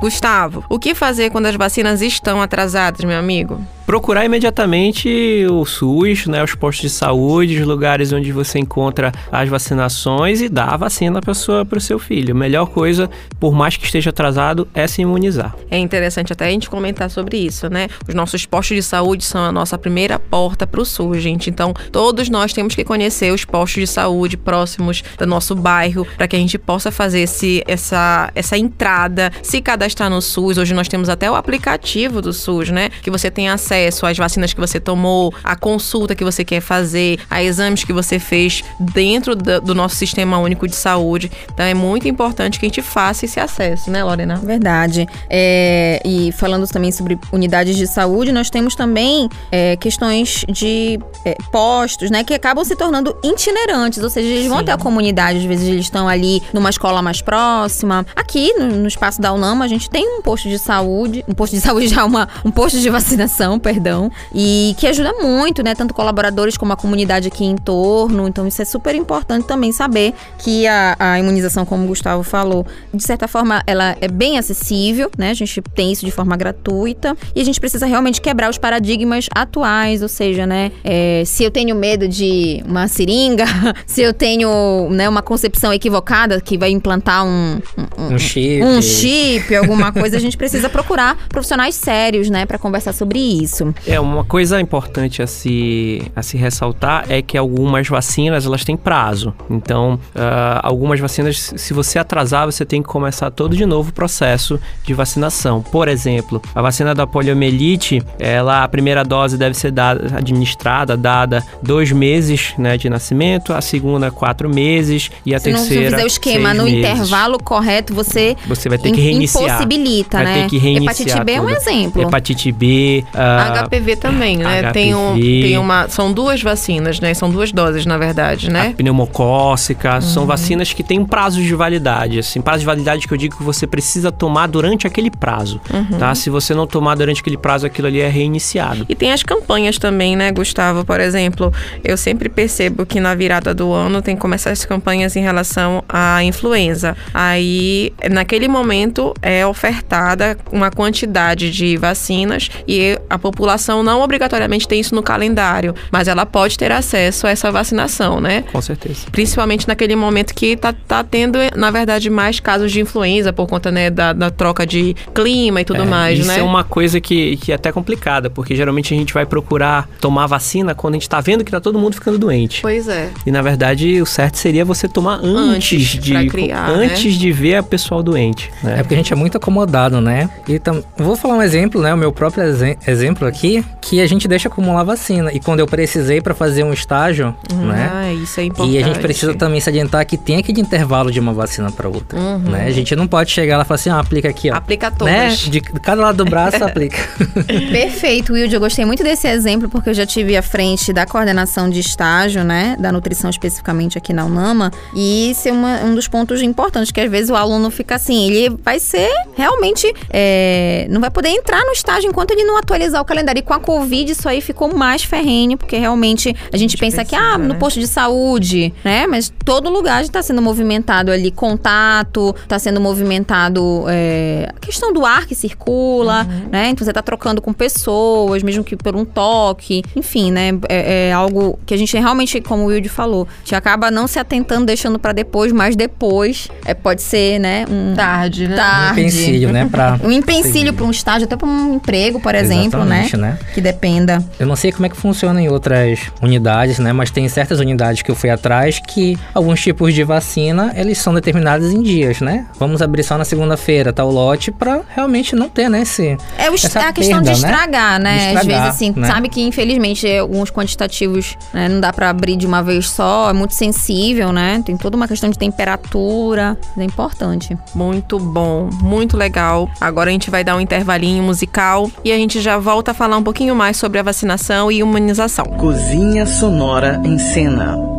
Gustavo, 0.00 0.64
o 0.68 0.76
que 0.76 0.92
fazer 0.92 1.30
quando 1.30 1.46
as 1.46 1.54
vacinas 1.54 2.02
estão 2.02 2.42
atrasadas, 2.42 3.04
meu 3.04 3.16
amigo? 3.16 3.60
Procurar 3.88 4.26
imediatamente 4.26 5.46
o 5.50 5.64
SUS, 5.64 6.26
né, 6.26 6.44
os 6.44 6.54
postos 6.54 6.82
de 6.82 6.90
saúde, 6.90 7.58
os 7.58 7.66
lugares 7.66 8.12
onde 8.12 8.30
você 8.32 8.58
encontra 8.58 9.10
as 9.32 9.48
vacinações 9.48 10.42
e 10.42 10.48
dar 10.50 10.74
a 10.74 10.76
vacina 10.76 11.22
para 11.22 11.32
o 11.32 11.80
seu 11.80 11.98
filho. 11.98 12.34
A 12.34 12.38
melhor 12.38 12.66
coisa, 12.66 13.08
por 13.40 13.54
mais 13.54 13.78
que 13.78 13.86
esteja 13.86 14.10
atrasado, 14.10 14.68
é 14.74 14.86
se 14.86 15.00
imunizar. 15.00 15.56
É 15.70 15.78
interessante 15.78 16.34
até 16.34 16.48
a 16.48 16.50
gente 16.50 16.68
comentar 16.68 17.08
sobre 17.08 17.38
isso, 17.38 17.70
né? 17.70 17.88
Os 18.06 18.14
nossos 18.14 18.44
postos 18.44 18.76
de 18.76 18.82
saúde 18.82 19.24
são 19.24 19.42
a 19.42 19.50
nossa 19.50 19.78
primeira 19.78 20.18
porta 20.18 20.66
para 20.66 20.82
o 20.82 20.84
SUS, 20.84 21.22
gente. 21.22 21.48
Então, 21.48 21.72
todos 21.90 22.28
nós 22.28 22.52
temos 22.52 22.74
que 22.74 22.84
conhecer 22.84 23.32
os 23.32 23.46
postos 23.46 23.80
de 23.80 23.86
saúde 23.86 24.36
próximos 24.36 25.02
do 25.16 25.26
nosso 25.26 25.54
bairro 25.54 26.06
para 26.14 26.28
que 26.28 26.36
a 26.36 26.38
gente 26.38 26.58
possa 26.58 26.92
fazer 26.92 27.20
esse, 27.20 27.64
essa, 27.66 28.30
essa 28.34 28.58
entrada, 28.58 29.32
se 29.42 29.62
cadastrar 29.62 30.10
no 30.10 30.20
SUS. 30.20 30.58
Hoje 30.58 30.74
nós 30.74 30.88
temos 30.88 31.08
até 31.08 31.30
o 31.30 31.34
aplicativo 31.34 32.20
do 32.20 32.34
SUS, 32.34 32.68
né? 32.68 32.90
Que 33.00 33.10
você 33.10 33.30
tem 33.30 33.48
acesso 33.48 33.77
às 33.86 34.16
vacinas 34.16 34.52
que 34.52 34.60
você 34.60 34.80
tomou, 34.80 35.32
a 35.42 35.56
consulta 35.56 36.14
que 36.14 36.24
você 36.24 36.44
quer 36.44 36.60
fazer, 36.60 37.18
a 37.30 37.42
exames 37.42 37.84
que 37.84 37.92
você 37.92 38.18
fez 38.18 38.62
dentro 38.78 39.34
do, 39.36 39.74
nosso 39.74 39.96
sistema 39.96 40.38
único 40.38 40.66
de 40.66 40.74
saúde. 40.74 41.30
Então, 41.52 41.64
é 41.64 41.74
muito 41.74 42.08
importante 42.08 42.58
que 42.58 42.66
a 42.66 42.68
gente 42.68 42.82
faça 42.82 43.24
esse 43.24 43.38
acesso, 43.38 43.90
né, 43.90 44.02
Lorena? 44.02 44.36
Verdade. 44.36 45.06
É, 45.30 46.00
e 46.04 46.32
falando 46.32 46.66
também 46.66 46.90
sobre 46.90 47.18
unidades 47.32 47.76
de 47.76 47.86
saúde, 47.86 48.32
nós 48.32 48.50
temos 48.50 48.74
também 48.74 49.28
é, 49.52 49.76
questões 49.76 50.44
de 50.48 50.98
é, 51.24 51.36
postos, 51.52 52.10
né, 52.10 52.24
que 52.24 52.34
acabam 52.34 52.64
se 52.64 52.74
tornando 52.76 53.16
itinerantes, 53.22 54.02
ou 54.02 54.10
seja, 54.10 54.28
eles 54.28 54.46
vão 54.46 54.58
Sim. 54.58 54.62
até 54.64 54.72
a 54.72 54.78
comunidade, 54.78 55.38
às 55.38 55.44
vezes 55.44 55.68
eles 55.68 55.84
estão 55.84 56.08
ali 56.08 56.42
numa 56.52 56.70
escola 56.70 57.00
mais 57.02 57.22
próxima. 57.22 58.06
Aqui, 58.16 58.52
no, 58.54 58.68
no 58.68 58.88
espaço 58.88 59.20
da 59.20 59.32
UNAMA, 59.32 59.64
a 59.64 59.68
gente 59.68 59.88
tem 59.88 60.18
um 60.18 60.22
posto 60.22 60.48
de 60.48 60.58
saúde, 60.58 61.24
um 61.28 61.34
posto 61.34 61.54
de 61.54 61.60
saúde 61.60 61.88
já, 61.88 62.04
uma, 62.04 62.28
um 62.44 62.50
posto 62.50 62.78
de 62.80 62.90
vacinação, 62.90 63.58
perdão, 63.68 64.10
e 64.34 64.74
que 64.78 64.86
ajuda 64.86 65.12
muito, 65.12 65.62
né, 65.62 65.74
tanto 65.74 65.92
colaboradores 65.92 66.56
como 66.56 66.72
a 66.72 66.76
comunidade 66.76 67.28
aqui 67.28 67.44
em 67.44 67.54
torno. 67.54 68.26
Então, 68.26 68.46
isso 68.46 68.62
é 68.62 68.64
super 68.64 68.94
importante 68.94 69.46
também 69.46 69.72
saber 69.72 70.14
que 70.38 70.66
a, 70.66 70.96
a 70.98 71.18
imunização, 71.18 71.66
como 71.66 71.84
o 71.84 71.88
Gustavo 71.88 72.22
falou, 72.22 72.66
de 72.94 73.02
certa 73.02 73.28
forma, 73.28 73.62
ela 73.66 73.94
é 74.00 74.08
bem 74.08 74.38
acessível, 74.38 75.10
né? 75.18 75.30
A 75.30 75.34
gente 75.34 75.60
tem 75.74 75.92
isso 75.92 76.06
de 76.06 76.10
forma 76.10 76.34
gratuita 76.34 77.14
e 77.34 77.42
a 77.42 77.44
gente 77.44 77.60
precisa 77.60 77.84
realmente 77.84 78.22
quebrar 78.22 78.48
os 78.48 78.56
paradigmas 78.56 79.26
atuais, 79.34 80.02
ou 80.02 80.08
seja, 80.08 80.46
né? 80.46 80.72
é, 80.84 81.22
se 81.26 81.44
eu 81.44 81.50
tenho 81.50 81.74
medo 81.76 82.08
de 82.08 82.62
uma 82.66 82.88
seringa, 82.88 83.44
se 83.86 84.00
eu 84.00 84.12
tenho 84.14 84.88
né, 84.90 85.08
uma 85.08 85.22
concepção 85.22 85.72
equivocada 85.72 86.40
que 86.40 86.56
vai 86.56 86.70
implantar 86.70 87.26
um, 87.26 87.60
um, 87.98 88.14
Um 88.14 88.18
chip. 88.18 88.62
um 88.62 88.80
chip, 88.80 89.54
alguma 89.54 89.92
coisa, 89.92 90.16
a 90.16 90.20
gente 90.20 90.36
precisa 90.36 90.68
procurar 90.68 91.16
profissionais 91.28 91.74
sérios, 91.74 92.30
né, 92.30 92.46
para 92.46 92.58
conversar 92.58 92.92
sobre 92.92 93.18
isso. 93.18 93.57
É, 93.86 93.98
uma 94.00 94.24
coisa 94.24 94.60
importante 94.60 95.22
a 95.22 95.26
se, 95.26 96.02
a 96.14 96.22
se 96.22 96.36
ressaltar 96.36 97.04
é 97.08 97.20
que 97.22 97.36
algumas 97.36 97.88
vacinas, 97.88 98.46
elas 98.46 98.64
têm 98.64 98.76
prazo. 98.76 99.34
Então, 99.50 99.98
ah, 100.14 100.60
algumas 100.62 101.00
vacinas, 101.00 101.52
se 101.56 101.72
você 101.74 101.98
atrasar, 101.98 102.46
você 102.46 102.64
tem 102.64 102.82
que 102.82 102.88
começar 102.88 103.30
todo 103.30 103.56
de 103.56 103.64
novo 103.66 103.90
o 103.90 103.92
processo 103.92 104.58
de 104.84 104.94
vacinação. 104.94 105.62
Por 105.62 105.88
exemplo, 105.88 106.40
a 106.54 106.62
vacina 106.62 106.94
da 106.94 107.06
poliomielite, 107.06 108.02
ela, 108.18 108.64
a 108.64 108.68
primeira 108.68 109.04
dose 109.04 109.36
deve 109.36 109.54
ser 109.56 109.70
dada, 109.70 110.16
administrada, 110.16 110.96
dada 110.96 111.42
dois 111.62 111.90
meses 111.92 112.52
né, 112.58 112.76
de 112.76 112.88
nascimento, 112.88 113.52
a 113.52 113.60
segunda 113.60 114.10
quatro 114.10 114.48
meses 114.48 115.10
e 115.24 115.34
a 115.34 115.38
Se 115.40 115.50
não 115.50 115.58
se 115.58 115.68
terceira 115.68 115.90
fizer 115.90 116.04
o 116.04 116.06
esquema 116.06 116.54
no 116.54 116.64
meses. 116.64 116.78
intervalo 116.78 117.38
correto, 117.42 117.94
você, 117.94 118.36
Você 118.46 118.68
vai 118.68 118.78
ter 118.78 118.90
que 118.92 119.00
reiniciar. 119.00 119.44
impossibilita, 119.44 120.18
Vai 120.18 120.26
né? 120.26 120.42
ter 120.42 120.48
que 120.48 120.58
reiniciar 120.58 120.88
Hepatite 121.18 121.24
B 121.24 121.32
é 121.32 121.40
um 121.40 121.46
tudo. 121.46 121.56
exemplo. 121.56 122.02
Hepatite 122.02 122.52
B, 122.52 123.04
HPV 123.48 123.96
também, 123.96 124.36
né? 124.38 124.60
HPV. 124.62 124.72
Tem, 124.72 124.94
um, 124.94 125.14
tem 125.14 125.58
uma. 125.58 125.88
São 125.88 126.12
duas 126.12 126.42
vacinas, 126.42 127.00
né? 127.00 127.14
São 127.14 127.30
duas 127.30 127.52
doses, 127.52 127.84
na 127.86 127.96
verdade, 127.98 128.50
né? 128.50 128.68
A 128.68 128.74
pneumocócica, 128.74 129.94
Uhum. 129.96 130.00
são 130.00 130.26
vacinas 130.26 130.72
que 130.72 130.82
têm 130.82 130.98
um 130.98 131.04
prazo 131.06 131.40
de 131.42 131.54
validade, 131.54 132.18
assim, 132.18 132.40
prazo 132.40 132.60
de 132.60 132.66
validade 132.66 133.06
que 133.06 133.12
eu 133.14 133.18
digo 133.18 133.36
que 133.36 133.42
você 133.42 133.66
precisa 133.66 134.10
tomar 134.12 134.46
durante 134.48 134.86
aquele 134.86 135.10
prazo, 135.10 135.60
Uhum. 135.72 135.98
tá? 135.98 136.14
Se 136.14 136.30
você 136.30 136.54
não 136.54 136.66
tomar 136.66 136.94
durante 136.96 137.20
aquele 137.20 137.36
prazo, 137.36 137.66
aquilo 137.66 137.88
ali 137.88 138.00
é 138.00 138.08
reiniciado. 138.08 138.84
E 138.88 138.94
tem 138.94 139.12
as 139.12 139.22
campanhas 139.22 139.78
também, 139.78 140.16
né, 140.16 140.30
Gustavo? 140.32 140.84
Por 140.84 141.00
exemplo, 141.00 141.52
eu 141.84 141.96
sempre 141.96 142.28
percebo 142.28 142.84
que 142.86 143.00
na 143.00 143.14
virada 143.14 143.54
do 143.54 143.72
ano 143.72 144.02
tem 144.02 144.14
que 144.14 144.20
começar 144.20 144.50
as 144.50 144.64
campanhas 144.64 145.16
em 145.16 145.22
relação 145.22 145.82
à 145.88 146.22
influenza. 146.24 146.96
Aí, 147.14 147.92
naquele 148.10 148.48
momento, 148.48 149.14
é 149.22 149.46
ofertada 149.46 150.36
uma 150.52 150.70
quantidade 150.70 151.50
de 151.50 151.76
vacinas 151.76 152.48
e 152.66 152.98
a 153.08 153.18
população 153.18 153.37
não 153.82 154.00
obrigatoriamente 154.02 154.66
tem 154.66 154.80
isso 154.80 154.94
no 154.94 155.02
calendário, 155.02 155.74
mas 155.90 156.08
ela 156.08 156.24
pode 156.26 156.56
ter 156.58 156.72
acesso 156.72 157.26
a 157.26 157.30
essa 157.30 157.50
vacinação, 157.50 158.20
né? 158.20 158.44
Com 158.52 158.60
certeza. 158.60 159.06
Principalmente 159.12 159.66
naquele 159.68 159.94
momento 159.96 160.34
que 160.34 160.56
tá, 160.56 160.72
tá 160.72 161.02
tendo, 161.04 161.38
na 161.56 161.70
verdade, 161.70 162.10
mais 162.10 162.40
casos 162.40 162.70
de 162.72 162.80
influenza 162.80 163.32
por 163.32 163.46
conta, 163.46 163.70
né, 163.70 163.90
da, 163.90 164.12
da 164.12 164.30
troca 164.30 164.66
de 164.66 164.94
clima 165.14 165.60
e 165.60 165.64
tudo 165.64 165.82
É, 165.82 165.86
mais, 165.86 166.18
isso 166.20 166.28
né? 166.28 166.38
é 166.40 166.42
uma 166.42 166.64
coisa 166.64 167.00
que, 167.00 167.36
que 167.36 167.52
é 167.52 167.54
até 167.54 167.70
complicada, 167.72 168.28
porque 168.30 168.54
geralmente 168.56 168.92
a 168.94 168.96
gente 168.96 169.12
vai 169.14 169.26
procurar 169.26 169.88
tomar 170.00 170.26
vacina 170.26 170.74
quando 170.74 170.94
a 170.94 170.98
gente 170.98 171.08
tá 171.08 171.20
vendo 171.20 171.44
que 171.44 171.50
tá 171.50 171.60
todo 171.60 171.78
mundo 171.78 171.94
ficando 171.94 172.18
doente. 172.18 172.62
Pois 172.62 172.88
é. 172.88 173.10
E 173.26 173.30
na 173.30 173.42
verdade, 173.42 174.00
o 174.00 174.06
certo 174.06 174.36
seria 174.36 174.64
você 174.64 174.88
tomar 174.88 175.20
antes, 175.22 175.58
Antes, 175.58 176.02
de 176.02 176.26
criar, 176.28 176.76
né? 176.76 176.86
antes 176.86 177.14
de 177.14 177.32
ver 177.32 177.56
a 177.56 177.62
pessoal 177.62 178.02
doente, 178.02 178.50
né? 178.62 178.74
É 178.78 178.82
porque 178.82 178.94
a 178.94 178.96
gente 178.96 179.12
é 179.12 179.16
muito 179.16 179.36
acomodado, 179.36 180.00
né? 180.00 180.28
E 180.48 180.58
tam... 180.58 180.82
vou 180.96 181.16
falar 181.16 181.34
um 181.34 181.42
exemplo, 181.42 181.80
né? 181.80 181.92
O 181.92 181.96
meu 181.96 182.12
próprio 182.12 182.44
exe- 182.44 182.78
exemplo 182.86 183.26
aqui 183.28 183.64
que 183.80 184.00
a 184.00 184.06
gente 184.06 184.26
deixa 184.26 184.48
acumular 184.48 184.82
vacina. 184.82 185.32
E 185.32 185.38
quando 185.40 185.60
eu 185.60 185.66
precisei 185.66 186.20
para 186.20 186.34
fazer 186.34 186.62
um 186.64 186.72
estágio, 186.72 187.34
né? 187.54 187.90
Ah, 187.92 188.12
isso 188.12 188.40
é 188.40 188.44
importante. 188.44 188.74
E 188.74 188.78
a 188.82 188.84
gente 188.86 188.98
precisa 188.98 189.34
também 189.34 189.60
se 189.60 189.68
adiantar 189.68 190.04
que 190.04 190.16
tem 190.16 190.36
aquele 190.38 190.60
intervalo 190.60 191.10
de 191.10 191.20
uma 191.20 191.32
vacina 191.32 191.70
para 191.70 191.88
outra, 191.88 192.18
né? 192.38 192.64
A 192.66 192.70
gente 192.70 192.94
não 192.96 193.06
pode 193.06 193.30
chegar 193.30 193.56
lá 193.56 193.62
e 193.62 193.66
falar 193.66 193.76
assim, 193.76 193.90
ah, 193.90 193.98
aplica 194.00 194.28
aqui, 194.28 194.50
ó. 194.50 194.54
Aplica 194.54 194.90
Né? 194.90 194.96
todas. 194.98 195.38
De 195.40 195.60
cada 195.60 196.02
lado 196.02 196.24
do 196.24 196.24
braço 196.30 196.62
aplica. 196.64 196.98
Perfeito, 197.70 198.32
Wilde. 198.32 198.54
Eu 198.54 198.60
gostei 198.60 198.84
muito 198.84 199.02
desse 199.02 199.26
exemplo 199.28 199.68
porque 199.68 199.90
eu 199.90 199.94
já 199.94 200.06
tive 200.06 200.36
à 200.36 200.42
frente 200.42 200.92
da 200.92 201.06
coordenação 201.06 201.68
de 201.68 201.80
estágio, 201.80 202.44
né? 202.44 202.76
Da 202.78 202.90
nutrição 202.92 203.30
especificamente 203.30 203.98
aqui 203.98 204.12
na 204.12 204.24
UNAMA. 204.24 204.70
E 204.94 205.30
isso 205.30 205.48
é 205.48 205.52
uma- 205.52 205.80
um 205.84 205.94
dos 205.94 206.08
pontos 206.08 206.40
importantes, 206.42 206.90
que 206.90 207.00
às 207.00 207.10
vezes 207.10 207.30
o 207.30 207.34
aluno 207.36 207.70
fica 207.70 207.94
assim, 207.96 208.26
ele 208.30 208.56
vai 208.64 208.78
ser 208.78 209.10
realmente. 209.36 209.92
é, 210.10 210.86
não 210.90 211.00
vai 211.00 211.10
poder 211.10 211.28
entrar 211.28 211.60
no 211.64 211.72
estágio 211.72 212.08
enquanto 212.08 212.30
ele 212.30 212.44
não 212.44 212.56
atualizar 212.56 213.00
o 213.00 213.04
calendário. 213.04 213.17
E 213.38 213.42
com 213.42 213.54
a 213.54 213.60
Covid, 213.60 214.12
isso 214.12 214.28
aí 214.28 214.40
ficou 214.40 214.74
mais 214.74 215.02
ferrenho, 215.02 215.56
porque 215.56 215.76
realmente 215.76 216.34
a 216.52 216.56
gente, 216.56 216.76
pensa 216.76 217.04
que, 217.04 217.14
ah, 217.14 217.38
no 217.38 217.54
posto 217.56 217.80
de 217.80 217.86
saúde, 217.86 218.72
né? 218.84 219.06
Mas 219.06 219.32
todo 219.44 219.70
lugar 219.70 220.02
está 220.02 220.22
sendo 220.22 220.40
movimentado 220.40 221.10
ali, 221.10 221.30
contato, 221.30 222.34
está 222.42 222.58
sendo 222.58 222.80
movimentado 222.80 223.84
é, 223.88 224.48
a 224.54 224.60
questão 224.60 224.92
do 224.92 225.04
ar 225.04 225.26
que 225.26 225.34
circula, 225.34 226.24
né? 226.50 226.68
Então 226.70 226.84
você 226.84 226.92
tá 226.92 227.02
trocando 227.02 227.40
com 227.40 227.52
pessoas, 227.52 228.42
mesmo 228.42 228.62
que 228.64 228.76
por 228.76 228.94
um 228.94 229.04
toque, 229.04 229.82
enfim, 229.96 230.30
né? 230.30 230.50
É, 230.68 231.08
é 231.08 231.12
algo 231.12 231.58
que 231.66 231.74
a 231.74 231.76
gente 231.76 231.96
realmente, 231.96 232.40
como 232.40 232.64
o 232.64 232.66
Wilde 232.66 232.88
falou, 232.88 233.26
a 233.28 233.38
gente 233.40 233.54
acaba 233.54 233.90
não 233.90 234.06
se 234.06 234.18
atentando, 234.18 234.66
deixando 234.66 234.98
para 234.98 235.12
depois, 235.12 235.52
mas 235.52 235.74
depois 235.74 236.48
é, 236.64 236.74
pode 236.74 237.02
ser, 237.02 237.38
né? 237.38 237.64
Um 237.68 237.94
Tarde, 237.94 238.48
né? 238.48 238.56
tarde. 238.56 239.00
Empecilho, 239.00 239.52
né? 239.52 239.68
Pra... 239.70 239.98
Um 240.08 240.12
empecilho 240.12 240.72
para 240.72 240.84
um 240.84 240.90
estágio, 240.90 241.24
até 241.26 241.36
para 241.36 241.48
um 241.48 241.74
emprego, 241.74 242.20
por 242.20 242.34
exemplo, 242.34 242.84
né? 242.84 242.97
Exatamente, 243.00 243.16
né? 243.16 243.38
Que 243.54 243.60
dependa. 243.60 244.22
Eu 244.38 244.46
não 244.46 244.56
sei 244.56 244.72
como 244.72 244.86
é 244.86 244.88
que 244.88 244.96
funciona 244.96 245.40
em 245.40 245.48
outras 245.48 246.00
unidades, 246.22 246.78
né? 246.78 246.92
Mas 246.92 247.10
tem 247.10 247.28
certas 247.28 247.60
unidades 247.60 248.02
que 248.02 248.10
eu 248.10 248.14
fui 248.14 248.30
atrás 248.30 248.78
que 248.86 249.18
alguns 249.34 249.60
tipos 249.60 249.94
de 249.94 250.04
vacina, 250.04 250.72
eles 250.76 250.98
são 250.98 251.14
determinados 251.14 251.72
em 251.72 251.82
dias, 251.82 252.20
né? 252.20 252.46
Vamos 252.58 252.82
abrir 252.82 253.02
só 253.02 253.16
na 253.18 253.24
segunda-feira, 253.24 253.92
tal 253.92 254.10
lote, 254.10 254.50
pra 254.50 254.80
realmente 254.94 255.34
não 255.34 255.48
ter, 255.48 255.68
né? 255.68 255.82
Esse, 255.82 256.16
É, 256.36 256.50
o 256.50 256.54
essa 256.54 256.80
é 256.80 256.84
a 256.86 256.92
questão 256.92 257.22
perda, 257.22 257.34
de 257.34 257.42
né? 257.42 257.48
estragar, 257.48 258.00
né? 258.00 258.12
De 258.18 258.18
Às 258.18 258.26
estragar, 258.42 258.62
vezes, 258.62 258.74
assim, 258.74 258.92
né? 258.96 259.06
sabe 259.08 259.28
que 259.28 259.40
infelizmente 259.42 260.06
alguns 260.18 260.50
quantitativos 260.50 261.36
né, 261.52 261.68
não 261.68 261.80
dá 261.80 261.92
pra 261.92 262.10
abrir 262.10 262.36
de 262.36 262.46
uma 262.46 262.62
vez 262.62 262.88
só, 262.90 263.30
é 263.30 263.32
muito 263.32 263.54
sensível, 263.54 264.32
né? 264.32 264.62
Tem 264.64 264.76
toda 264.76 264.96
uma 264.96 265.06
questão 265.08 265.30
de 265.30 265.38
temperatura, 265.38 266.56
é 266.76 266.84
importante. 266.84 267.56
Muito 267.74 268.18
bom, 268.18 268.68
muito 268.82 269.16
legal. 269.16 269.68
Agora 269.80 270.10
a 270.10 270.12
gente 270.12 270.30
vai 270.30 270.42
dar 270.44 270.56
um 270.56 270.60
intervalinho 270.60 271.22
musical 271.22 271.90
e 272.04 272.12
a 272.12 272.16
gente 272.16 272.40
já 272.40 272.58
volta 272.58 272.87
a 272.90 272.94
falar 272.94 273.16
um 273.16 273.22
pouquinho 273.22 273.54
mais 273.54 273.76
sobre 273.76 273.98
a 273.98 274.02
vacinação 274.02 274.70
e 274.70 274.78
imunização. 274.78 275.44
Cozinha 275.46 276.26
Sonora 276.26 277.00
em 277.04 277.18
Cena. 277.18 277.97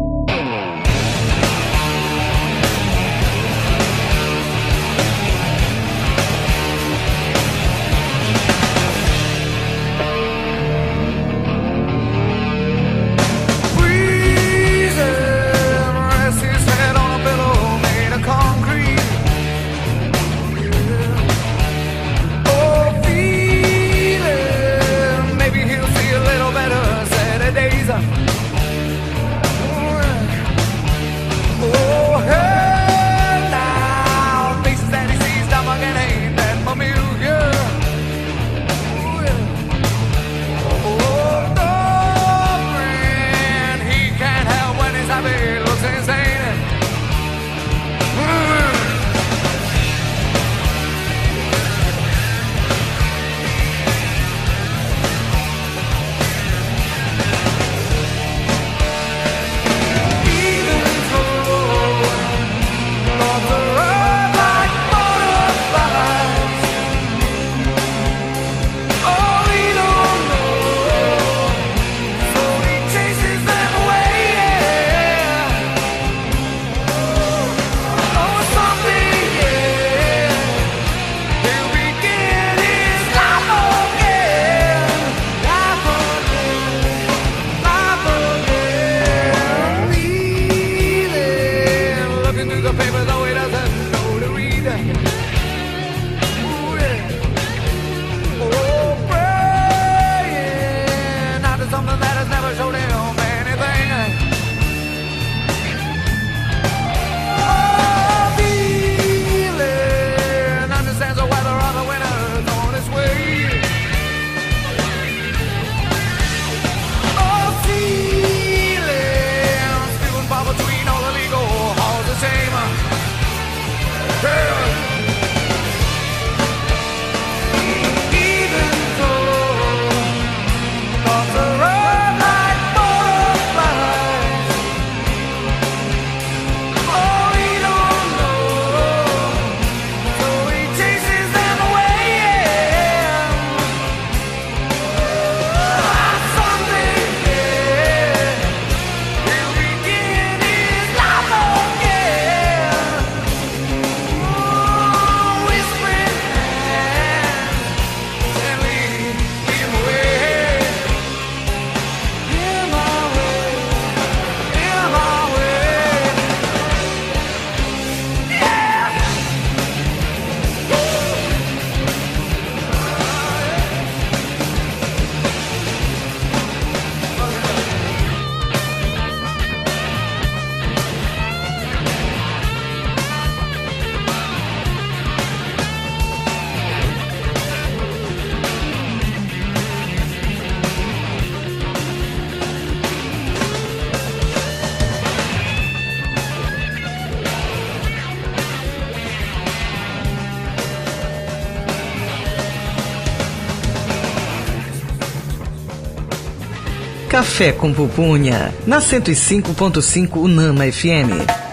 Café 207.19 207.51
com 207.51 207.73
Pupunha, 207.73 208.53
na 208.65 208.79
105.5 208.79 210.21
Unama 210.21 210.63
FM. 210.71 211.48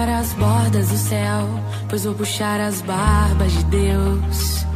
Para 0.00 0.18
as 0.20 0.32
bordas 0.32 0.88
do 0.88 0.96
céu, 0.96 1.46
pois 1.86 2.04
vou 2.04 2.14
puxar 2.14 2.58
as 2.58 2.80
barbas 2.80 3.52
de 3.52 3.64
Deus. 3.64 4.66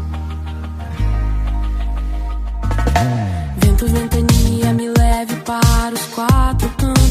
Vento, 3.56 3.86
ventania, 3.86 4.74
me 4.74 4.90
leve 4.90 5.36
para 5.36 5.94
os 5.94 6.04
quatro 6.08 6.68
cantos 6.76 7.03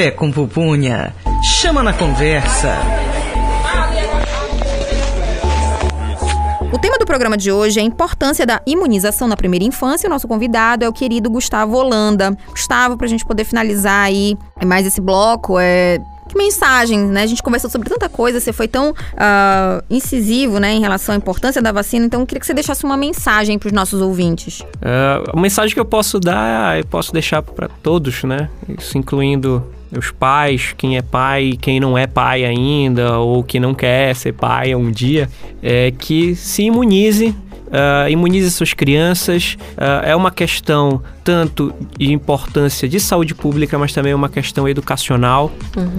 Café 0.00 0.10
com 0.12 0.32
Pupunha, 0.32 1.14
chama 1.42 1.82
na 1.82 1.92
conversa. 1.92 2.74
O 6.72 6.78
tema 6.78 6.96
do 6.96 7.04
programa 7.04 7.36
de 7.36 7.52
hoje 7.52 7.78
é 7.78 7.82
a 7.82 7.84
importância 7.84 8.46
da 8.46 8.62
imunização 8.66 9.28
na 9.28 9.36
primeira 9.36 9.62
infância. 9.62 10.06
O 10.06 10.10
nosso 10.10 10.26
convidado 10.26 10.86
é 10.86 10.88
o 10.88 10.92
querido 10.92 11.28
Gustavo 11.28 11.76
Holanda. 11.76 12.34
Gustavo, 12.48 12.96
para 12.96 13.04
a 13.04 13.10
gente 13.10 13.26
poder 13.26 13.44
finalizar 13.44 14.06
aí 14.06 14.38
mais 14.64 14.86
esse 14.86 15.02
bloco, 15.02 15.58
é 15.58 15.98
que 16.26 16.38
mensagem, 16.38 16.98
né? 16.98 17.24
A 17.24 17.26
gente 17.26 17.42
conversou 17.42 17.68
sobre 17.68 17.90
tanta 17.90 18.08
coisa, 18.08 18.40
você 18.40 18.54
foi 18.54 18.68
tão 18.68 18.94
ah, 19.18 19.84
incisivo, 19.90 20.58
né, 20.58 20.72
em 20.72 20.80
relação 20.80 21.14
à 21.14 21.18
importância 21.18 21.60
da 21.60 21.72
vacina. 21.72 22.06
Então, 22.06 22.20
eu 22.20 22.26
queria 22.26 22.40
que 22.40 22.46
você 22.46 22.54
deixasse 22.54 22.84
uma 22.84 22.96
mensagem 22.96 23.58
para 23.58 23.66
os 23.66 23.72
nossos 23.72 24.00
ouvintes. 24.00 24.64
É, 24.80 25.22
a 25.30 25.38
mensagem 25.38 25.74
que 25.74 25.80
eu 25.80 25.84
posso 25.84 26.18
dar, 26.18 26.78
eu 26.78 26.86
posso 26.86 27.12
deixar 27.12 27.42
para 27.42 27.68
todos, 27.68 28.22
né? 28.22 28.48
Isso 28.78 28.96
incluindo 28.96 29.62
os 29.92 30.10
pais, 30.10 30.74
quem 30.76 30.96
é 30.96 31.02
pai, 31.02 31.58
quem 31.60 31.80
não 31.80 31.98
é 31.98 32.06
pai 32.06 32.44
ainda, 32.44 33.18
ou 33.18 33.42
que 33.42 33.58
não 33.58 33.74
quer 33.74 34.14
ser 34.14 34.32
pai 34.32 34.74
um 34.74 34.90
dia, 34.90 35.28
é 35.62 35.90
que 35.90 36.34
se 36.34 36.62
imunize. 36.62 37.34
ah, 37.72 38.10
imunize 38.10 38.50
suas 38.50 38.72
crianças. 38.74 39.56
Ah, 39.76 40.02
é 40.04 40.14
uma 40.14 40.30
questão 40.30 41.02
tanto 41.22 41.72
de 41.98 42.12
importância 42.12 42.88
de 42.88 42.98
saúde 42.98 43.34
pública, 43.34 43.78
mas 43.78 43.92
também 43.92 44.12
é 44.12 44.14
uma 44.14 44.28
questão 44.28 44.68
educacional. 44.68 45.50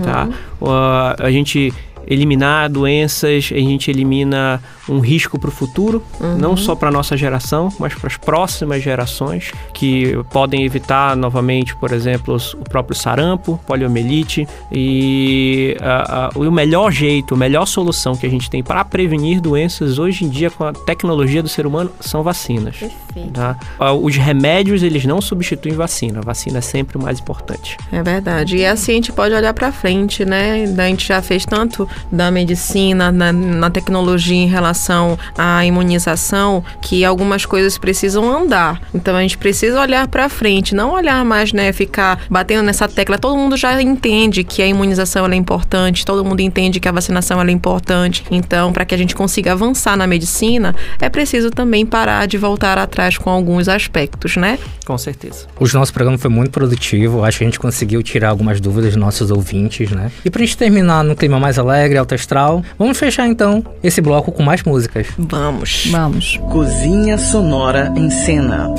Tá? 0.04 0.28
Ah, 0.62 1.16
a 1.20 1.32
gente 1.32 1.74
eliminar 2.08 2.70
doenças, 2.70 3.50
a 3.52 3.58
gente 3.58 3.90
elimina 3.90 4.62
um 4.90 5.00
risco 5.00 5.40
para 5.40 5.50
o 5.50 5.52
futuro, 5.52 6.04
não 6.38 6.58
só 6.58 6.76
para 6.76 6.92
nossa 6.92 7.16
geração, 7.16 7.70
mas 7.80 7.94
para 7.94 8.08
as 8.08 8.18
próximas 8.18 8.84
gerações 8.84 9.52
que 9.74 10.18
podem 10.32 10.64
evitar 10.66 11.16
novamente, 11.16 11.76
por 11.76 11.92
exemplo, 11.92 12.38
o 12.56 12.64
próprio 12.64 12.96
sarampo, 12.96 13.60
poliomielite 13.66 14.48
e 14.72 15.78
ah, 15.82 16.30
ah, 16.36 16.40
o 16.40 16.52
melhor 16.52 16.92
jeito, 16.92 17.36
a 17.36 17.38
melhor 17.38 17.66
solução 17.66 18.16
que 18.16 18.26
a 18.26 18.30
gente 18.30 18.50
tem 18.50 18.64
para 18.64 18.84
prevenir 18.84 19.40
doenças 19.40 20.00
hoje 20.00 20.26
em 20.26 20.30
dia 20.30 20.50
com 20.50 20.64
a 20.64 20.74
tecnologia 20.74 21.42
do 21.42 21.50
ser 21.50 21.66
humano 21.66 21.92
são 22.00 22.24
vacinas. 22.24 22.78
Perfeito. 22.78 23.32
Tá? 23.32 23.58
Ah, 23.80 23.94
Os 23.94 24.16
remédios 24.16 24.84
eles 24.84 25.06
não 25.06 25.22
substituem 25.22 25.76
vacina, 25.76 26.20
a 26.20 26.22
vacina 26.22 26.58
é 26.60 26.62
sempre 26.62 26.98
o 26.98 27.02
mais 27.02 27.20
importante. 27.20 27.78
É 27.92 28.02
verdade. 28.02 28.58
E 28.58 28.66
assim 28.66 28.92
a 28.92 28.96
gente 28.96 29.12
pode 29.12 29.34
olhar 29.34 29.54
pra 29.54 29.72
frente, 29.72 30.26
né? 30.26 30.64
A 30.78 30.88
gente 30.88 31.08
já 31.08 31.22
fez 31.22 31.46
tanto 31.46 31.88
da 32.12 32.32
medicina, 32.32 33.12
na, 33.12 33.32
na 33.32 33.70
tecnologia 33.70 34.38
em 34.38 34.48
relação 34.48 35.18
à 35.38 35.66
imunização, 35.66 36.64
que 36.82 37.04
algumas 37.06 37.46
coisas 37.46 37.78
precisam 37.78 38.30
andar. 38.30 38.82
Então 38.94 39.16
a 39.16 39.22
gente 39.22 39.38
precisa 39.38 39.80
olhar 39.80 40.08
para 40.08 40.30
frente, 40.30 40.76
não 40.76 40.92
olhar 40.94 41.24
mais, 41.26 41.54
né, 41.54 41.72
ficar 41.72 42.20
batendo 42.30 42.64
nessa 42.64 42.88
tecla. 42.88 43.18
Todo 43.18 43.38
mundo 43.38 43.58
já 43.58 43.82
entende 43.82 44.44
que 44.44 44.62
a 44.62 44.68
imunização 44.68 45.26
ela 45.26 45.34
é 45.34 45.38
importante, 45.38 46.06
todo 46.06 46.24
mundo 46.24 46.40
entende 46.40 46.80
que 46.80 46.88
a 46.88 46.92
vacinação 46.92 47.40
ela 47.40 47.50
é 47.50 47.54
importante. 47.54 48.24
Então, 48.32 48.72
para 48.72 48.86
que 48.86 48.96
a 48.96 48.98
gente 48.98 49.16
consiga 49.16 49.52
avançar 49.52 49.98
na 49.98 50.08
medicina, 50.08 50.76
é 51.00 51.10
preciso 51.10 51.50
também 51.50 51.86
parar 51.86 52.28
de 52.28 52.38
voltar 52.38 52.78
atrás 52.78 53.18
com 53.18 53.30
alguns 53.30 53.68
aspectos, 53.68 54.36
né? 54.36 54.58
Com 54.86 54.98
certeza. 54.98 55.48
O 55.60 55.68
nosso 55.74 55.94
programa 55.94 56.18
foi 56.18 56.30
muito 56.30 56.52
produtivo, 56.52 57.24
acho 57.24 57.40
que 57.40 57.44
a 57.44 57.48
gente 57.48 57.60
conseguiu 57.60 58.04
tirar 58.04 58.30
algumas 58.30 58.60
dúvidas 58.60 58.92
dos 58.92 59.00
nossos 59.00 59.32
ouvintes, 59.32 59.92
né? 59.92 60.12
E 60.24 60.30
pra 60.30 60.42
gente 60.42 60.58
terminar 60.58 61.04
no 61.04 61.16
clima 61.16 61.40
mais 61.40 61.58
alegre, 61.58 61.81
alto 61.98 62.16
astral, 62.16 62.64
vamos 62.78 62.98
fechar 62.98 63.28
então 63.28 63.64
esse 63.84 64.02
bloco 64.02 64.32
com 64.32 64.44
mais 64.44 64.64
músicas. 64.64 65.08
Vamos. 65.18 65.88
Vamos. 65.90 66.38
Cozinha 66.52 67.18
Sonora 67.18 67.92
em 67.96 68.10
Cena. 68.10 68.70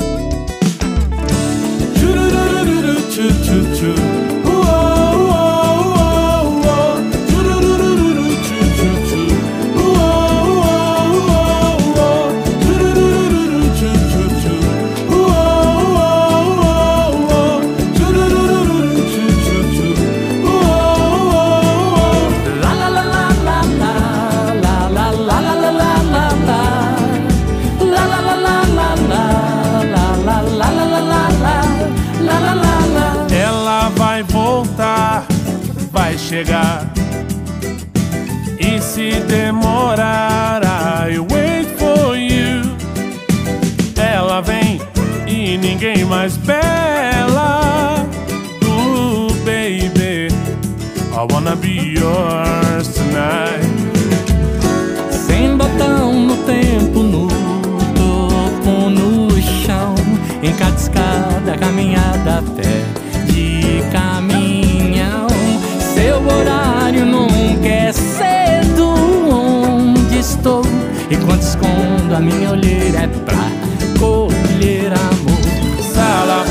Minha 72.23 72.51
olheira 72.51 72.99
é 72.99 73.07
pra 73.25 73.51
colher 73.99 74.91
amor 74.93 75.83
Sala, 75.93 76.45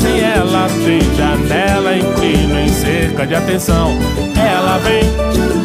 sem 0.00 0.20
ela 0.20 0.66
tem 0.84 1.00
janela, 1.14 1.96
inclino 1.96 2.58
em 2.58 2.68
cerca 2.68 3.26
de 3.26 3.34
atenção. 3.34 3.90
Ela 4.36 4.78
vem 4.78 5.02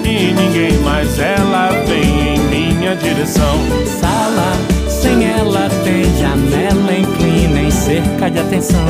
e 0.06 0.34
ninguém 0.34 0.78
mais, 0.80 1.18
ela 1.18 1.70
vem 1.88 2.36
em 2.36 2.40
minha 2.40 2.96
direção. 2.96 3.58
Sala, 4.00 4.54
sem 4.88 5.26
ela 5.26 5.70
tem 5.84 6.04
janela, 6.20 6.94
inclina 6.94 7.62
em 7.62 7.72
cerca 7.72 8.30
de 8.30 8.40
atenção. 8.40 8.86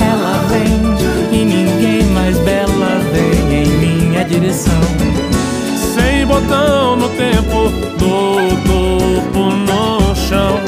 Ela 0.00 0.42
vem 0.48 1.40
e 1.40 1.44
ninguém 1.44 2.02
mais 2.12 2.36
bela 2.38 3.00
vem 3.12 3.62
em 3.62 3.68
minha 3.78 4.24
direção. 4.24 5.25
Botão 6.36 6.96
no 6.96 7.08
tempo, 7.08 7.70
do 7.96 8.56
topo 8.66 9.40
no 9.40 10.14
chão. 10.14 10.60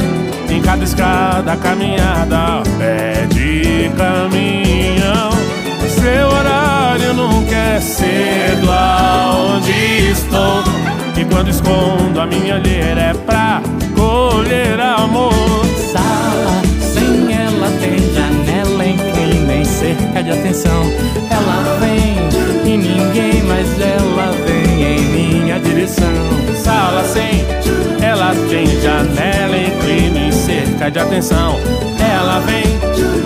Em 0.49 0.63
cada 0.63 0.83
escada, 0.83 1.55
caminhada, 1.59 2.63
pé 2.79 3.27
de 3.27 3.91
caminhão. 3.95 5.31
Seu 5.91 6.27
horário 6.27 7.13
nunca 7.13 7.55
é 7.55 7.81
cedo 7.83 8.73
aonde 8.73 10.09
estou. 10.11 10.65
E 11.15 11.25
quando 11.27 11.51
escondo 11.51 12.19
a 12.19 12.27
minha 12.27 12.55
olheira 12.55 13.01
é 13.03 13.13
pra 13.13 13.61
colher 13.95 14.81
amor. 14.81 15.35
Sala, 15.93 16.63
sem 16.81 17.31
ela 17.31 17.69
tem 17.79 17.99
janela, 18.15 18.87
em 18.87 19.65
cerca 19.67 20.23
de 20.23 20.31
atenção. 20.31 20.91
Ela 21.31 21.79
vem 21.79 22.38
Sala 25.89 27.05
sem, 27.05 27.45
ela 28.03 28.35
tem 28.49 28.67
janela, 28.81 29.57
inclina 29.57 30.21
em 30.21 30.33
cerca 30.33 30.91
de 30.91 30.99
atenção. 30.99 31.59
Ela 31.99 32.41
vem 32.41 32.79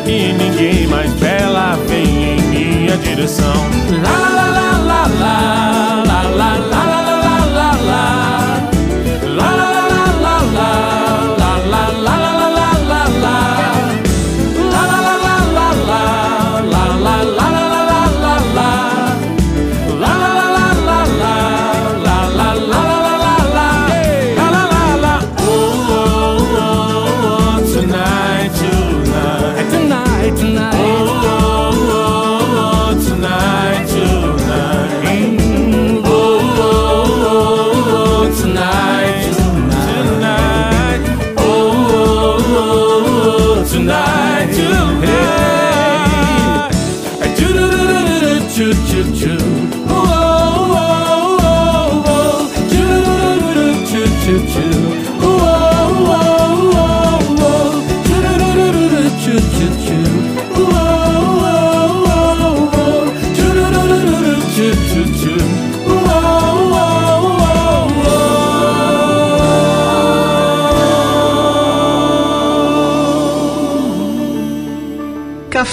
e 0.06 0.32
ninguém 0.32 0.86
mais 0.86 1.12
bela 1.14 1.76
vem 1.88 2.36
em 2.36 2.42
minha 2.42 2.96
direção. 2.98 3.54
La 4.02 4.28
la 4.28 4.50
la 4.50 4.78
la 4.78 5.06
la 5.20 5.81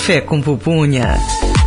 Café 0.10 0.22
com 0.22 0.42
pupunha. 0.42 1.59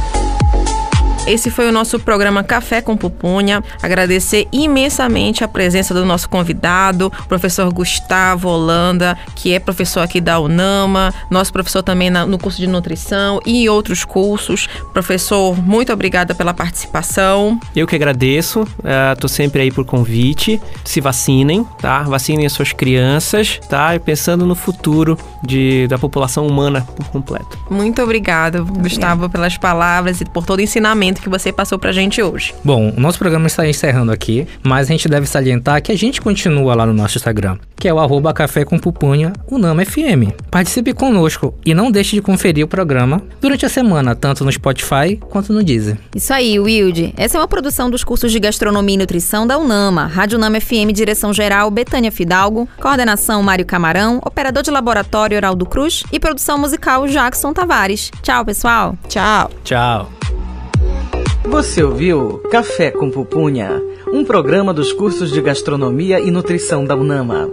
Esse 1.24 1.50
foi 1.52 1.68
o 1.68 1.72
nosso 1.72 2.00
programa 2.00 2.42
Café 2.42 2.82
com 2.82 2.96
Pupunha. 2.96 3.62
Agradecer 3.80 4.48
imensamente 4.50 5.44
a 5.44 5.48
presença 5.48 5.94
do 5.94 6.04
nosso 6.04 6.28
convidado, 6.28 7.12
professor 7.28 7.72
Gustavo 7.72 8.48
Holanda, 8.48 9.16
que 9.36 9.52
é 9.54 9.60
professor 9.60 10.00
aqui 10.00 10.20
da 10.20 10.40
UNAMA, 10.40 11.14
nosso 11.30 11.52
professor 11.52 11.80
também 11.82 12.10
na- 12.10 12.26
no 12.26 12.38
curso 12.38 12.58
de 12.60 12.66
nutrição 12.66 13.40
e 13.46 13.68
outros 13.68 14.04
cursos. 14.04 14.68
Professor, 14.92 15.56
muito 15.56 15.92
obrigada 15.92 16.34
pela 16.34 16.52
participação. 16.52 17.58
Eu 17.74 17.86
que 17.86 17.94
agradeço, 17.94 18.66
estou 19.14 19.28
sempre 19.28 19.62
aí 19.62 19.70
por 19.70 19.84
convite. 19.84 20.60
Se 20.84 21.00
vacinem, 21.00 21.64
tá? 21.80 22.02
Vacinem 22.02 22.46
as 22.46 22.52
suas 22.52 22.72
crianças, 22.72 23.60
tá? 23.68 23.94
E 23.94 24.00
pensando 24.00 24.44
no 24.44 24.56
futuro 24.56 25.16
de, 25.42 25.86
da 25.86 25.96
população 25.98 26.48
humana 26.48 26.84
por 26.96 27.06
completo. 27.10 27.56
Muito 27.70 28.02
obrigada, 28.02 28.60
Gustavo, 28.60 29.30
pelas 29.30 29.56
palavras 29.56 30.20
e 30.20 30.24
por 30.24 30.44
todo 30.44 30.58
o 30.58 30.62
ensinamento 30.62 31.11
conhecimento 31.12 31.20
que 31.20 31.28
você 31.28 31.52
passou 31.52 31.78
pra 31.78 31.92
gente 31.92 32.22
hoje. 32.22 32.54
Bom, 32.64 32.92
o 32.96 33.00
nosso 33.00 33.18
programa 33.18 33.46
está 33.46 33.66
encerrando 33.66 34.10
aqui, 34.10 34.46
mas 34.62 34.88
a 34.88 34.92
gente 34.92 35.08
deve 35.08 35.26
salientar 35.26 35.82
que 35.82 35.92
a 35.92 35.96
gente 35.96 36.20
continua 36.20 36.74
lá 36.74 36.86
no 36.86 36.92
nosso 36.92 37.18
Instagram, 37.18 37.58
que 37.76 37.86
é 37.86 37.94
o 37.94 37.98
arroba 37.98 38.32
café 38.32 38.64
com 38.64 38.78
pupunha, 38.78 39.32
Unama 39.50 39.84
FM. 39.84 40.32
Participe 40.50 40.92
conosco 40.92 41.54
e 41.64 41.74
não 41.74 41.90
deixe 41.90 42.16
de 42.16 42.22
conferir 42.22 42.64
o 42.64 42.68
programa 42.68 43.22
durante 43.40 43.66
a 43.66 43.68
semana, 43.68 44.14
tanto 44.14 44.44
no 44.44 44.52
Spotify 44.52 45.18
quanto 45.28 45.52
no 45.52 45.62
Deezer. 45.62 45.98
Isso 46.14 46.32
aí, 46.32 46.58
Wilde. 46.58 47.12
Essa 47.16 47.36
é 47.36 47.40
uma 47.40 47.48
produção 47.48 47.90
dos 47.90 48.04
cursos 48.04 48.32
de 48.32 48.40
Gastronomia 48.40 48.94
e 48.94 48.98
Nutrição 48.98 49.46
da 49.46 49.58
UNAMA, 49.58 50.06
Rádio 50.06 50.38
UNAMA 50.38 50.60
FM, 50.60 50.92
direção 50.92 51.32
geral 51.32 51.70
Betânia 51.70 52.10
Fidalgo, 52.10 52.68
coordenação 52.80 53.42
Mário 53.42 53.66
Camarão, 53.66 54.20
operador 54.24 54.62
de 54.62 54.70
laboratório 54.70 55.36
Heraldo 55.36 55.66
Cruz 55.66 56.02
e 56.12 56.18
produção 56.18 56.58
musical 56.58 57.06
Jackson 57.06 57.52
Tavares. 57.52 58.10
Tchau, 58.22 58.44
pessoal. 58.44 58.96
Tchau. 59.08 59.50
Tchau! 59.64 60.41
Você 61.44 61.82
ouviu 61.82 62.38
Café 62.50 62.90
com 62.90 63.10
Pupunha, 63.10 63.82
um 64.12 64.24
programa 64.24 64.72
dos 64.72 64.92
cursos 64.92 65.32
de 65.32 65.40
Gastronomia 65.40 66.20
e 66.20 66.30
Nutrição 66.30 66.84
da 66.84 66.94
UNAMA. 66.94 67.50